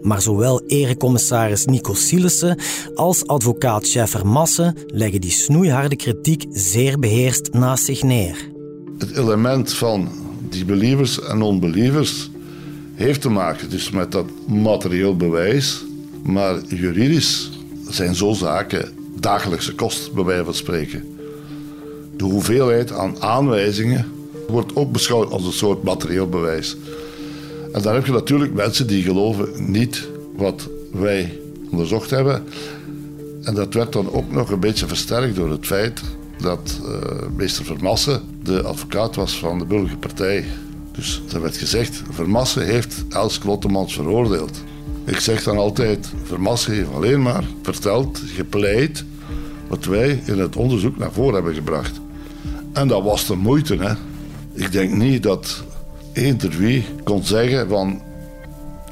Maar 0.03 0.23
zowel 0.23 0.63
erecommissaris 0.67 1.65
Nico 1.65 1.95
Sielissen 1.95 2.59
als 2.95 3.27
advocaat 3.27 3.87
Scheffer 3.87 4.27
Massen 4.27 4.77
leggen 4.87 5.21
die 5.21 5.31
snoeiharde 5.31 5.97
kritiek 5.97 6.45
zeer 6.51 6.99
beheerst 6.99 7.53
naast 7.53 7.85
zich 7.85 8.03
neer. 8.03 8.51
Het 8.99 9.17
element 9.17 9.73
van 9.73 10.09
die 10.51 10.65
believers 10.65 11.21
en 11.21 11.39
non-believers 11.39 12.31
heeft 12.95 13.21
te 13.21 13.29
maken 13.29 13.71
dus 13.71 13.91
met 13.91 14.13
dat 14.13 14.27
materieel 14.47 15.17
bewijs, 15.17 15.85
maar 16.23 16.61
juridisch 16.65 17.51
zijn 17.89 18.15
zo 18.15 18.33
zaken 18.33 18.93
dagelijkse 19.21 19.75
kost, 19.75 20.13
bij 20.13 20.25
wijze 20.25 20.45
van 20.45 20.55
spreken. 20.55 21.19
De 22.17 22.25
hoeveelheid 22.25 22.93
aan 22.93 23.23
aanwijzingen 23.23 24.13
wordt 24.49 24.77
ook 24.77 24.93
beschouwd 24.93 25.31
als 25.31 25.45
een 25.45 25.53
soort 25.53 25.83
materieel 25.83 26.29
bewijs. 26.29 26.77
En 27.77 27.83
dan 27.83 27.95
heb 27.95 28.07
je 28.07 28.13
natuurlijk 28.13 28.55
mensen 28.55 28.87
die 28.87 29.03
geloven 29.03 29.49
niet 29.71 30.09
wat 30.37 30.69
wij 30.93 31.39
onderzocht 31.71 32.11
hebben. 32.11 32.45
En 33.43 33.55
dat 33.55 33.75
werd 33.75 33.93
dan 33.93 34.13
ook 34.13 34.33
nog 34.33 34.51
een 34.51 34.61
beetje 34.61 34.87
versterkt 34.87 35.37
door 35.37 35.51
het 35.51 35.67
feit 35.67 36.01
dat 36.39 36.81
uh, 36.85 36.97
meester 37.37 37.65
Vermassen 37.65 38.23
de 38.43 38.63
advocaat 38.63 39.17
was 39.17 39.39
van 39.39 39.59
de 39.59 39.65
Burgerpartij. 39.65 40.45
Dus 40.93 41.23
er 41.33 41.41
werd 41.41 41.57
gezegd, 41.57 42.03
Vermassen 42.11 42.67
heeft 42.67 43.05
Els 43.09 43.39
Klottemans 43.39 43.95
veroordeeld. 43.95 44.63
Ik 45.05 45.19
zeg 45.19 45.43
dan 45.43 45.57
altijd, 45.57 46.13
Vermassen 46.23 46.73
heeft 46.73 46.93
alleen 46.95 47.23
maar 47.23 47.45
verteld, 47.63 48.23
gepleit, 48.27 49.05
wat 49.69 49.85
wij 49.85 50.23
in 50.25 50.39
het 50.39 50.57
onderzoek 50.57 50.99
naar 50.99 51.13
voren 51.13 51.35
hebben 51.35 51.55
gebracht. 51.55 52.01
En 52.73 52.89
dat 52.89 53.03
was 53.03 53.27
de 53.27 53.35
moeite. 53.35 53.77
Hè. 53.77 53.95
Ik 54.53 54.73
denk 54.73 54.93
niet 54.93 55.23
dat 55.23 55.65
één 56.17 56.37
ter 56.37 56.57
wie 56.59 56.85
kon 57.05 57.25
zeggen 57.25 57.69
van 57.69 58.03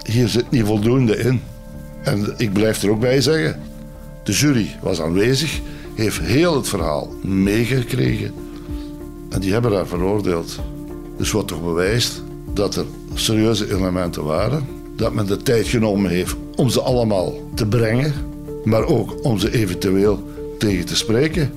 hier 0.02 0.28
zit 0.28 0.50
niet 0.50 0.64
voldoende 0.64 1.16
in. 1.16 1.40
En 2.02 2.34
ik 2.36 2.52
blijf 2.52 2.82
er 2.82 2.90
ook 2.90 3.00
bij 3.00 3.20
zeggen, 3.20 3.60
de 4.24 4.32
jury 4.32 4.76
was 4.82 5.00
aanwezig, 5.00 5.60
heeft 5.94 6.20
heel 6.20 6.56
het 6.56 6.68
verhaal 6.68 7.12
meegekregen 7.22 8.34
en 9.30 9.40
die 9.40 9.52
hebben 9.52 9.70
daar 9.70 9.86
veroordeeld. 9.86 10.60
Dus 11.16 11.32
wat 11.32 11.48
toch 11.48 11.62
bewijst 11.62 12.22
dat 12.52 12.76
er 12.76 12.84
serieuze 13.14 13.74
elementen 13.74 14.24
waren, 14.24 14.66
dat 14.96 15.12
men 15.12 15.26
de 15.26 15.36
tijd 15.36 15.68
genomen 15.68 16.10
heeft 16.10 16.36
om 16.56 16.68
ze 16.68 16.80
allemaal 16.80 17.34
te 17.54 17.66
brengen, 17.66 18.12
maar 18.64 18.84
ook 18.84 19.24
om 19.24 19.38
ze 19.38 19.52
eventueel 19.52 20.28
tegen 20.58 20.86
te 20.86 20.96
spreken. 20.96 21.52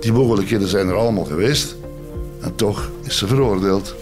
Die 0.00 0.12
mogelijkheden 0.12 0.68
zijn 0.68 0.88
er 0.88 0.94
allemaal 0.94 1.24
geweest 1.24 1.76
en 2.40 2.54
toch 2.54 2.90
is 3.02 3.18
ze 3.18 3.26
veroordeeld. 3.26 3.94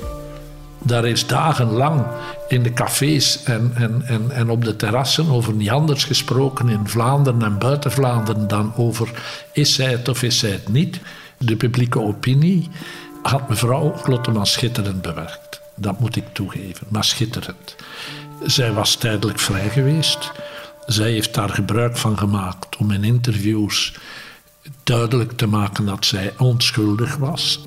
Daar 0.83 1.05
is 1.05 1.27
dagenlang 1.27 2.07
in 2.49 2.63
de 2.63 2.73
cafés 2.73 3.43
en, 3.43 3.73
en, 3.75 4.03
en, 4.07 4.31
en 4.31 4.51
op 4.51 4.65
de 4.65 4.77
terrassen 4.77 5.31
over 5.31 5.53
niet 5.53 5.71
anders 5.71 6.05
gesproken 6.05 6.69
in 6.69 6.89
Vlaanderen 6.89 7.43
en 7.43 7.59
buiten 7.59 7.93
Vlaanderen 7.93 8.49
dan 8.49 8.73
over 8.77 9.11
is 9.53 9.75
zij 9.75 9.91
het 9.91 10.09
of 10.09 10.23
is 10.23 10.39
zij 10.39 10.51
het 10.51 10.69
niet. 10.69 11.01
De 11.39 11.57
publieke 11.57 12.01
opinie 12.01 12.69
had 13.23 13.49
mevrouw 13.49 13.91
Klotteman 13.91 14.47
schitterend 14.47 15.03
bewerkt. 15.03 15.61
Dat 15.77 16.01
moet 16.01 16.17
ik 16.17 16.25
toegeven, 16.33 16.87
maar 16.89 17.05
schitterend. 17.05 17.77
Zij 18.45 18.73
was 18.73 18.95
tijdelijk 18.95 19.39
vrij 19.39 19.69
geweest. 19.69 20.33
Zij 20.87 21.11
heeft 21.11 21.35
daar 21.35 21.49
gebruik 21.49 21.97
van 21.97 22.19
gemaakt 22.19 22.77
om 22.77 22.91
in 22.91 23.05
interviews 23.05 23.95
duidelijk 24.83 25.33
te 25.33 25.47
maken 25.47 25.87
dat 25.87 26.05
zij 26.05 26.33
onschuldig 26.39 27.17
was. 27.17 27.65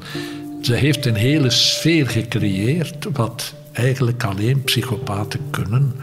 Ze 0.63 0.73
heeft 0.73 1.05
een 1.05 1.15
hele 1.15 1.49
sfeer 1.49 2.09
gecreëerd 2.09 3.07
wat 3.11 3.53
eigenlijk 3.71 4.23
alleen 4.23 4.63
psychopaten 4.63 5.39
kunnen, 5.49 5.95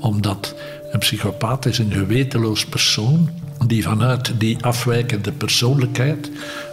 omdat 0.00 0.54
een 0.90 0.98
psychopaat 0.98 1.66
is 1.66 1.78
een 1.78 1.92
gewetenloos 1.92 2.66
persoon 2.66 3.30
die 3.66 3.82
vanuit 3.82 4.32
die 4.38 4.64
afwijkende 4.64 5.32
persoonlijkheid 5.32 6.30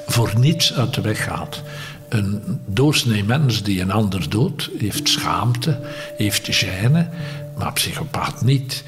voor 0.08 0.34
niets 0.38 0.74
uit 0.74 0.94
de 0.94 1.02
weg 1.02 1.24
gaat. 1.24 1.64
Een 2.10 2.42
doorsnee 2.66 3.24
mens 3.24 3.64
die 3.64 3.82
een 3.82 3.92
ander 3.92 4.30
doodt, 4.30 4.70
heeft 4.78 5.10
schaamte, 5.10 5.80
heeft 6.18 6.64
gêne, 6.64 7.08
maar 7.58 7.74
psychopaat 7.74 8.42
niet. 8.42 8.84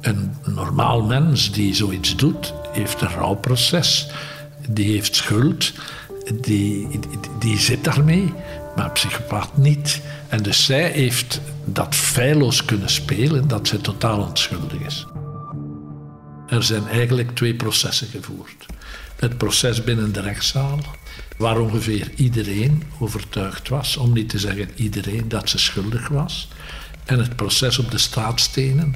Een 0.00 0.34
normaal 0.54 1.02
mens 1.02 1.52
die 1.52 1.74
zoiets 1.74 2.16
doet, 2.16 2.54
heeft 2.72 3.00
een 3.00 3.08
rouwproces, 3.08 4.10
die 4.68 4.92
heeft 4.92 5.16
schuld, 5.16 5.72
die, 6.34 6.88
die, 7.38 7.58
zit 7.58 7.84
daarmee, 7.84 8.32
maar 8.76 8.90
psychopaat 8.90 9.56
niet. 9.56 10.00
En 10.28 10.42
dus 10.42 10.64
zij 10.64 10.90
heeft 10.90 11.40
dat 11.64 11.94
feilloos 11.94 12.64
kunnen 12.64 12.90
spelen 12.90 13.48
dat 13.48 13.68
ze 13.68 13.80
totaal 13.80 14.20
onschuldig 14.20 14.80
is. 14.80 15.06
Er 16.48 16.62
zijn 16.62 16.88
eigenlijk 16.88 17.34
twee 17.34 17.54
processen 17.54 18.06
gevoerd. 18.06 18.66
Het 19.16 19.38
proces 19.38 19.84
binnen 19.84 20.12
de 20.12 20.20
rechtszaal, 20.20 20.78
waar 21.36 21.58
ongeveer 21.58 22.10
iedereen 22.16 22.82
overtuigd 22.98 23.68
was, 23.68 23.96
om 23.96 24.12
niet 24.12 24.28
te 24.28 24.38
zeggen 24.38 24.68
iedereen, 24.74 25.28
dat 25.28 25.48
ze 25.48 25.58
schuldig 25.58 26.08
was. 26.08 26.48
En 27.04 27.18
het 27.18 27.36
proces 27.36 27.78
op 27.78 27.90
de 27.90 27.98
straatstenen, 27.98 28.94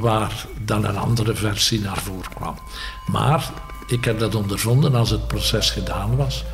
waar 0.00 0.46
dan 0.64 0.84
een 0.84 0.98
andere 0.98 1.34
versie 1.34 1.80
naar 1.80 1.96
voren 1.96 2.34
kwam. 2.34 2.58
Maar 3.06 3.50
ik 3.86 4.04
heb 4.04 4.18
dat 4.18 4.34
ondervonden 4.34 4.94
als 4.94 5.10
het 5.10 5.26
proces 5.26 5.70
gedaan 5.70 6.16
was. 6.16 6.44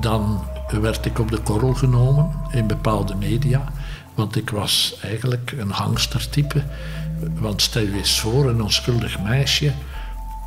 Dan 0.00 0.44
werd 0.80 1.06
ik 1.06 1.18
op 1.18 1.30
de 1.30 1.38
korrel 1.38 1.74
genomen 1.74 2.32
in 2.50 2.66
bepaalde 2.66 3.14
media. 3.14 3.72
Want 4.14 4.36
ik 4.36 4.50
was 4.50 4.96
eigenlijk 5.02 5.54
een 5.58 5.70
hangstertype. 5.70 6.64
Want 7.34 7.62
stel 7.62 7.82
je 7.82 7.96
eens 7.96 8.20
voor, 8.20 8.48
een 8.48 8.62
onschuldig 8.62 9.20
meisje 9.20 9.72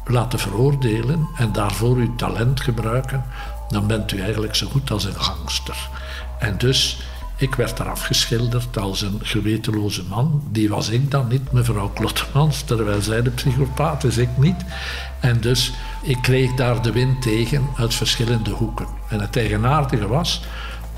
laten 0.05 0.39
veroordelen 0.39 1.27
en 1.35 1.51
daarvoor 1.51 1.95
uw 1.95 2.15
talent 2.15 2.61
gebruiken, 2.61 3.23
dan 3.69 3.87
bent 3.87 4.11
u 4.11 4.21
eigenlijk 4.21 4.55
zo 4.55 4.67
goed 4.67 4.91
als 4.91 5.03
een 5.03 5.21
gangster. 5.21 5.89
En 6.39 6.57
dus, 6.57 7.01
ik 7.37 7.55
werd 7.55 7.77
daar 7.77 7.89
afgeschilderd 7.89 8.77
als 8.77 9.01
een 9.01 9.19
gewetenloze 9.23 10.03
man. 10.03 10.43
Die 10.51 10.69
was 10.69 10.89
ik 10.89 11.11
dan 11.11 11.27
niet, 11.27 11.51
mevrouw 11.51 11.89
Klottemans, 11.89 12.61
terwijl 12.61 13.01
zij 13.01 13.21
de 13.21 13.29
psychopaat 13.29 14.03
is, 14.03 14.17
ik 14.17 14.37
niet. 14.37 14.65
En 15.19 15.39
dus, 15.39 15.71
ik 16.01 16.17
kreeg 16.21 16.53
daar 16.53 16.81
de 16.81 16.91
wind 16.91 17.21
tegen 17.21 17.67
uit 17.77 17.93
verschillende 17.93 18.49
hoeken. 18.49 18.87
En 19.09 19.19
het 19.19 19.37
eigenaardige 19.37 20.07
was 20.07 20.41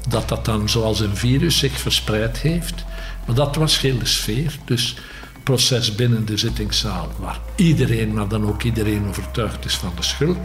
dat 0.08 0.30
dat 0.30 0.46
dan 0.46 0.70
zoals 0.70 1.00
een 1.00 1.16
virus 1.16 1.58
zich 1.58 1.80
verspreid 1.80 2.38
heeft. 2.38 2.86
Maar 3.26 3.36
dat 3.36 3.56
was 3.56 3.78
geen 3.78 4.00
sfeer. 4.04 4.58
Dus 4.66 4.96
proces 5.48 5.96
binnen 5.96 6.26
de 6.26 6.38
zittingszaal, 6.38 7.08
waar 7.20 7.40
iedereen, 7.56 8.14
maar 8.14 8.28
dan 8.28 8.48
ook 8.48 8.64
iedereen 8.64 9.08
overtuigd 9.08 9.66
is 9.66 9.76
van 9.76 9.92
de 9.96 10.04
schuld. 10.04 10.38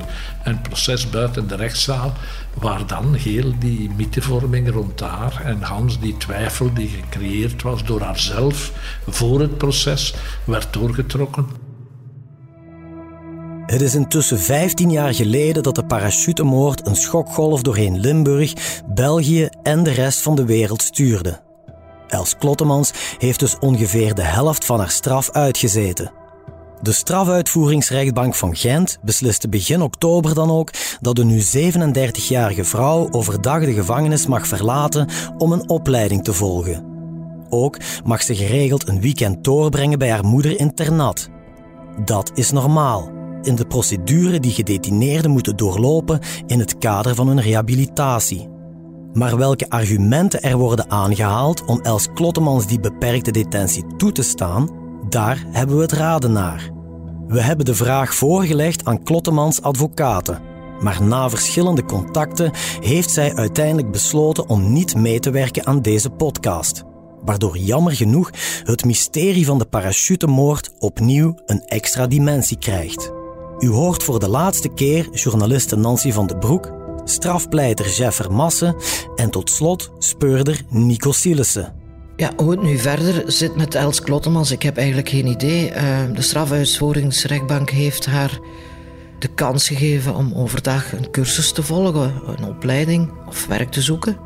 En 0.43 0.61
proces 0.61 1.11
buiten 1.11 1.49
de 1.49 1.57
rechtszaal, 1.57 2.13
waar 2.55 2.87
dan 2.87 3.15
heel 3.15 3.53
die 3.59 3.91
mythevorming 3.97 4.71
rond 4.71 5.01
haar 5.01 5.43
en 5.45 5.63
Hans, 5.63 6.01
die 6.01 6.17
twijfel 6.17 6.75
die 6.75 6.89
gecreëerd 6.89 7.63
was 7.63 7.85
door 7.85 8.01
haarzelf 8.01 8.73
voor 9.09 9.41
het 9.41 9.59
proces, 9.59 10.15
werd 10.45 10.73
doorgetrokken. 10.73 11.47
Het 13.67 13.81
is 13.81 13.95
intussen 13.95 14.39
15 14.39 14.91
jaar 14.91 15.15
geleden 15.15 15.63
dat 15.63 15.75
de 15.75 15.85
parachutemoord 15.85 16.87
een 16.87 16.97
schokgolf 16.97 17.63
doorheen 17.63 18.01
Limburg, 18.01 18.53
België 18.95 19.49
en 19.63 19.83
de 19.83 19.93
rest 19.93 20.23
van 20.23 20.35
de 20.35 20.45
wereld 20.45 20.83
stuurde. 20.83 21.51
Els 22.13 22.37
Klottemans 22.39 22.93
heeft 23.19 23.39
dus 23.39 23.59
ongeveer 23.59 24.15
de 24.15 24.23
helft 24.23 24.65
van 24.65 24.79
haar 24.79 24.91
straf 24.91 25.31
uitgezeten. 25.31 26.13
De 26.83 26.93
strafuitvoeringsrechtbank 26.93 28.35
van 28.35 28.57
Gent 28.57 28.99
besliste 29.03 29.49
begin 29.49 29.83
oktober 29.83 30.35
dan 30.35 30.51
ook 30.51 30.71
dat 31.01 31.17
de 31.17 31.25
nu 31.25 31.41
37-jarige 31.41 32.65
vrouw 32.65 33.09
overdag 33.11 33.65
de 33.65 33.73
gevangenis 33.73 34.27
mag 34.27 34.47
verlaten 34.47 35.09
om 35.39 35.53
een 35.53 35.69
opleiding 35.69 36.25
te 36.25 36.33
volgen. 36.33 36.85
Ook 37.49 37.77
mag 38.05 38.23
ze 38.23 38.35
geregeld 38.35 38.89
een 38.89 39.01
weekend 39.01 39.45
doorbrengen 39.45 39.99
bij 39.99 40.11
haar 40.11 40.25
moeder 40.25 40.59
internat. 40.59 41.29
Dat 42.05 42.31
is 42.35 42.51
normaal 42.51 43.11
in 43.43 43.55
de 43.55 43.67
procedure 43.67 44.41
die 44.41 44.53
gedetineerden 44.53 45.31
moeten 45.31 45.57
doorlopen 45.57 46.21
in 46.47 46.59
het 46.59 46.79
kader 46.79 47.15
van 47.15 47.29
hun 47.29 47.41
rehabilitatie. 47.41 48.52
Maar 49.13 49.37
welke 49.37 49.71
argumenten 49.71 50.43
er 50.43 50.57
worden 50.57 50.91
aangehaald 50.91 51.65
om 51.65 51.81
Els 51.81 52.09
Klottemans 52.15 52.67
die 52.67 52.81
beperkte 52.81 53.31
detentie 53.31 53.85
toe 53.97 54.13
te 54.13 54.23
staan, 54.23 54.71
daar 55.09 55.45
hebben 55.47 55.77
we 55.77 55.83
het 55.83 55.93
raden 55.93 56.33
naar. 56.33 56.71
We 57.27 57.41
hebben 57.41 57.65
de 57.65 57.75
vraag 57.75 58.15
voorgelegd 58.15 58.85
aan 58.85 59.03
Klottemans 59.03 59.63
advocaten, 59.63 60.41
maar 60.81 61.03
na 61.03 61.31
verschillende 61.31 61.85
contacten 61.85 62.51
heeft 62.81 63.11
zij 63.11 63.35
uiteindelijk 63.35 63.91
besloten 63.91 64.49
om 64.49 64.73
niet 64.73 64.95
mee 64.95 65.21
te 65.21 65.31
werken 65.31 65.67
aan 65.67 65.83
deze 65.83 66.11
podcast. 66.11 66.83
Waardoor 67.25 67.57
jammer 67.57 67.93
genoeg 67.93 68.31
het 68.65 68.85
mysterie 68.85 69.47
van 69.47 69.59
de 69.59 69.67
parachutemoord 69.67 70.71
opnieuw 70.79 71.35
een 71.47 71.63
extra 71.67 72.07
dimensie 72.07 72.59
krijgt. 72.59 73.13
U 73.59 73.69
hoort 73.69 74.03
voor 74.03 74.21
de 74.21 74.29
laatste 74.29 74.69
keer 74.69 75.09
journaliste 75.13 75.77
Nancy 75.77 76.13
van 76.13 76.27
de 76.27 76.39
Broek 76.39 76.82
strafpleiter 77.05 77.89
Jeff 77.89 78.29
Massen 78.29 78.77
en 79.17 79.31
tot 79.31 79.51
slot 79.51 79.91
speurder 79.99 80.61
Nico 80.69 81.13
Sielissen. 81.13 81.73
Ja, 82.17 82.31
hoe 82.37 82.51
het 82.51 82.63
nu 82.63 82.79
verder 82.79 83.23
zit 83.27 83.57
met 83.57 83.75
Els 83.75 84.01
Klottemans, 84.01 84.51
ik 84.51 84.63
heb 84.63 84.77
eigenlijk 84.77 85.09
geen 85.09 85.27
idee. 85.27 85.71
Uh, 85.71 85.99
de 86.15 86.23
strafuitvoeringsrechtbank 86.23 87.71
heeft 87.71 88.07
haar 88.07 88.39
de 89.19 89.29
kans 89.29 89.69
gegeven 89.69 90.15
om 90.15 90.33
overdag 90.35 90.93
een 90.93 91.11
cursus 91.11 91.53
te 91.53 91.63
volgen, 91.63 92.23
een 92.27 92.45
opleiding 92.45 93.11
of 93.29 93.47
werk 93.47 93.71
te 93.71 93.83
zoeken. 93.83 94.17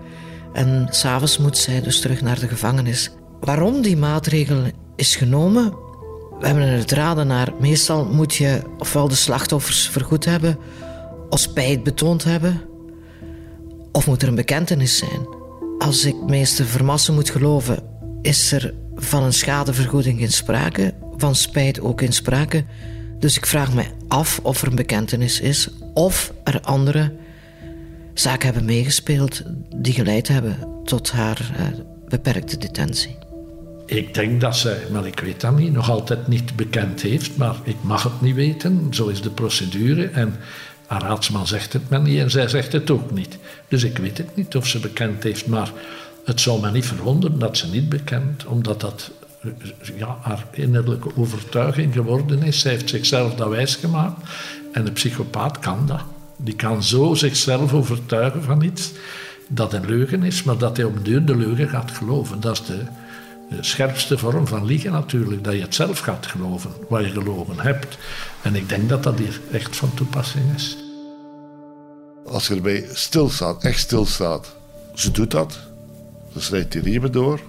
En 0.52 0.86
s'avonds 0.90 1.38
moet 1.38 1.58
zij 1.58 1.82
dus 1.82 2.00
terug 2.00 2.20
naar 2.20 2.40
de 2.40 2.48
gevangenis. 2.48 3.10
Waarom 3.40 3.82
die 3.82 3.96
maatregel 3.96 4.62
is 4.96 5.16
genomen, 5.16 5.74
we 6.40 6.46
hebben 6.46 6.68
het 6.68 6.92
raden 6.92 7.26
naar. 7.26 7.52
Meestal 7.60 8.04
moet 8.04 8.34
je 8.34 8.62
ofwel 8.78 9.08
de 9.08 9.14
slachtoffers 9.14 9.88
vergoed 9.88 10.24
hebben 10.24 10.58
of 11.30 11.38
spijt 11.38 11.82
betoond 11.82 12.24
hebben, 12.24 12.60
of 13.92 14.06
moet 14.06 14.22
er 14.22 14.28
een 14.28 14.34
bekentenis 14.34 14.96
zijn. 14.96 15.26
Als 15.78 16.04
ik 16.04 16.16
meester 16.26 16.66
Vermassen 16.66 17.14
moet 17.14 17.30
geloven, 17.30 17.82
is 18.22 18.52
er 18.52 18.74
van 18.94 19.22
een 19.22 19.32
schadevergoeding 19.32 20.20
in 20.20 20.32
sprake, 20.32 20.94
van 21.16 21.34
spijt 21.34 21.80
ook 21.80 22.00
in 22.00 22.12
sprake. 22.12 22.64
Dus 23.18 23.36
ik 23.36 23.46
vraag 23.46 23.74
me 23.74 23.84
af 24.08 24.40
of 24.42 24.62
er 24.62 24.68
een 24.68 24.76
bekentenis 24.76 25.40
is, 25.40 25.68
of 25.94 26.32
er 26.44 26.60
andere 26.60 27.12
zaken 28.14 28.44
hebben 28.44 28.64
meegespeeld 28.64 29.42
die 29.76 29.92
geleid 29.92 30.28
hebben 30.28 30.56
tot 30.84 31.10
haar 31.10 31.50
uh, 31.58 31.66
beperkte 32.08 32.58
detentie. 32.58 33.16
Ik 33.86 34.14
denk 34.14 34.40
dat 34.40 34.56
zij, 34.56 34.78
maar 34.92 35.06
ik 35.06 35.20
weet 35.20 35.40
dat 35.40 35.58
niet, 35.58 35.72
nog 35.72 35.90
altijd 35.90 36.28
niet 36.28 36.56
bekend 36.56 37.02
heeft, 37.02 37.36
maar 37.36 37.56
ik 37.64 37.76
mag 37.80 38.02
het 38.02 38.20
niet 38.20 38.34
weten. 38.34 38.86
Zo 38.90 39.08
is 39.08 39.22
de 39.22 39.30
procedure. 39.30 40.08
En 40.08 40.34
Haar 40.86 41.02
raadsman 41.02 41.46
zegt 41.46 41.72
het 41.72 41.88
me 41.90 41.98
niet 41.98 42.18
en 42.18 42.30
zij 42.30 42.48
zegt 42.48 42.72
het 42.72 42.90
ook 42.90 43.10
niet. 43.10 43.38
Dus 43.68 43.84
ik 43.84 43.98
weet 43.98 44.18
het 44.18 44.36
niet 44.36 44.56
of 44.56 44.66
ze 44.66 44.78
bekend 44.78 45.22
heeft, 45.22 45.46
maar 45.46 45.70
het 46.24 46.40
zou 46.40 46.60
me 46.60 46.70
niet 46.70 46.86
verwonderen 46.86 47.38
dat 47.38 47.56
ze 47.56 47.70
niet 47.70 47.88
bekend, 47.88 48.44
omdat 48.44 48.80
dat 48.80 49.10
ja, 49.96 50.16
haar 50.20 50.46
innerlijke 50.50 51.16
overtuiging 51.16 51.92
geworden 51.92 52.42
is. 52.42 52.60
Zij 52.60 52.72
heeft 52.72 52.88
zichzelf 52.88 53.34
dat 53.34 53.48
wijsgemaakt. 53.48 54.28
En 54.72 54.86
een 54.86 54.92
psychopaat 54.92 55.58
kan 55.58 55.86
dat. 55.86 56.02
Die 56.36 56.54
kan 56.54 56.82
zo 56.82 57.14
zichzelf 57.14 57.72
overtuigen 57.72 58.42
van 58.42 58.62
iets 58.62 58.92
dat 59.48 59.72
een 59.72 59.86
leugen 59.86 60.22
is, 60.22 60.42
maar 60.42 60.58
dat 60.58 60.76
hij 60.76 60.86
op 60.86 61.04
duur 61.04 61.24
de 61.24 61.36
leugen 61.36 61.68
gaat 61.68 61.90
geloven. 61.90 62.40
Dat 62.40 62.52
is 62.52 62.64
de, 62.64 62.78
de 63.50 63.62
scherpste 63.62 64.18
vorm 64.18 64.46
van 64.46 64.64
liegen 64.64 64.92
natuurlijk, 64.92 65.44
dat 65.44 65.54
je 65.54 65.60
het 65.60 65.74
zelf 65.74 65.98
gaat 65.98 66.26
geloven, 66.26 66.70
wat 66.88 67.04
je 67.04 67.10
geloven 67.10 67.60
hebt. 67.60 67.98
En 68.42 68.54
ik 68.54 68.68
denk 68.68 68.88
dat 68.88 69.02
dat 69.02 69.18
hier 69.18 69.40
echt 69.52 69.76
van 69.76 69.94
toepassing 69.94 70.44
is. 70.54 70.76
Als 72.26 72.46
je 72.46 72.54
erbij 72.54 72.88
stilstaat, 72.92 73.64
echt 73.64 73.78
stilstaat, 73.78 74.46
ze 74.94 75.10
doet 75.10 75.30
dat, 75.30 75.58
ze 76.32 76.40
schrijft 76.40 76.72
die 76.72 76.82
riemen 76.82 77.12
door. 77.12 77.40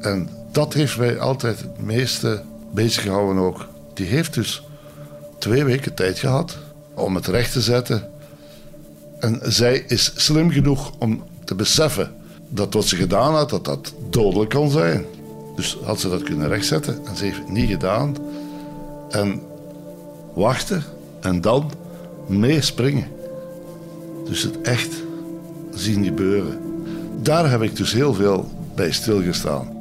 En 0.00 0.28
dat 0.52 0.74
heeft 0.74 0.98
mij 0.98 1.18
altijd 1.18 1.58
het 1.60 1.80
meeste 1.82 2.42
bezig 2.72 3.02
gehouden 3.02 3.42
ook. 3.42 3.68
Die 3.94 4.06
heeft 4.06 4.34
dus 4.34 4.62
twee 5.38 5.64
weken 5.64 5.94
tijd 5.94 6.18
gehad 6.18 6.56
om 6.94 7.14
het 7.14 7.26
recht 7.26 7.52
te 7.52 7.60
zetten. 7.60 8.08
En 9.18 9.40
zij 9.42 9.84
is 9.86 10.12
slim 10.16 10.50
genoeg 10.50 10.92
om 10.98 11.24
te 11.44 11.54
beseffen 11.54 12.14
dat 12.48 12.74
wat 12.74 12.84
ze 12.84 12.96
gedaan 12.96 13.34
had, 13.34 13.50
dat 13.50 13.64
dat 13.64 13.94
dodelijk 14.10 14.50
kon 14.50 14.70
zijn. 14.70 15.04
Dus 15.56 15.76
had 15.84 16.00
ze 16.00 16.08
dat 16.08 16.22
kunnen 16.22 16.48
rechtzetten 16.48 17.06
en 17.06 17.16
ze 17.16 17.24
heeft 17.24 17.38
het 17.38 17.48
niet 17.48 17.70
gedaan. 17.70 18.16
En 19.10 19.42
wachten 20.34 20.82
en 21.20 21.40
dan 21.40 21.70
meespringen. 22.26 23.06
Dus 24.24 24.42
het 24.42 24.60
echt 24.60 25.02
zien 25.74 26.04
gebeuren. 26.04 26.58
Daar 27.22 27.50
heb 27.50 27.62
ik 27.62 27.76
dus 27.76 27.92
heel 27.92 28.14
veel 28.14 28.48
bij 28.74 28.92
stilgestaan. 28.92 29.74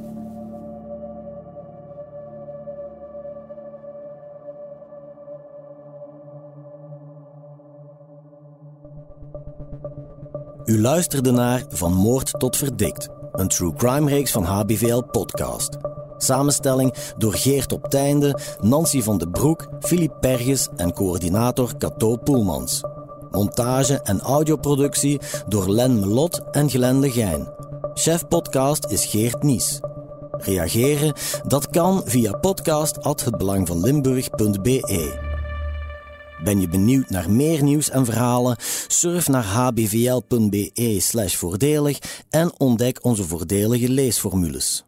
U 10.65 10.81
luisterde 10.81 11.31
naar 11.31 11.63
Van 11.69 11.93
Moord 11.93 12.39
tot 12.39 12.57
Verdikt, 12.57 13.09
een 13.31 13.47
true 13.47 13.73
crime 13.73 14.09
reeks 14.09 14.31
van 14.31 14.43
HBVL 14.43 15.01
Podcast. 15.01 15.77
Samenstelling 16.23 16.93
door 17.17 17.33
Geert 17.33 17.73
op 17.73 17.89
Teinde, 17.89 18.39
Nancy 18.61 19.01
van 19.01 19.17
de 19.17 19.29
Broek, 19.29 19.67
Filip 19.79 20.13
Perges 20.19 20.67
en 20.75 20.93
coördinator 20.93 21.77
Cato 21.77 22.15
Poelmans. 22.15 22.81
Montage 23.31 24.01
en 24.01 24.21
audioproductie 24.21 25.19
door 25.47 25.69
Len 25.69 25.99
Melot 25.99 26.41
en 26.51 26.69
Glenn 26.69 27.01
de 27.01 27.11
Gein. 27.11 27.51
Chef 27.93 28.27
podcast 28.27 28.85
is 28.85 29.05
Geert 29.05 29.43
Nies. 29.43 29.79
Reageren? 30.31 31.13
Dat 31.47 31.69
kan 31.69 32.01
via 32.05 32.31
podcast@hetbelangvanlimburg.be. 32.31 35.31
Ben 36.43 36.59
je 36.59 36.67
benieuwd 36.67 37.09
naar 37.09 37.31
meer 37.31 37.63
nieuws 37.63 37.89
en 37.89 38.05
verhalen? 38.05 38.57
Surf 38.87 39.27
naar 39.27 39.45
hbvl.be/voordelig 39.45 41.99
en 42.29 42.59
ontdek 42.59 43.03
onze 43.03 43.23
voordelige 43.23 43.89
leesformules. 43.89 44.85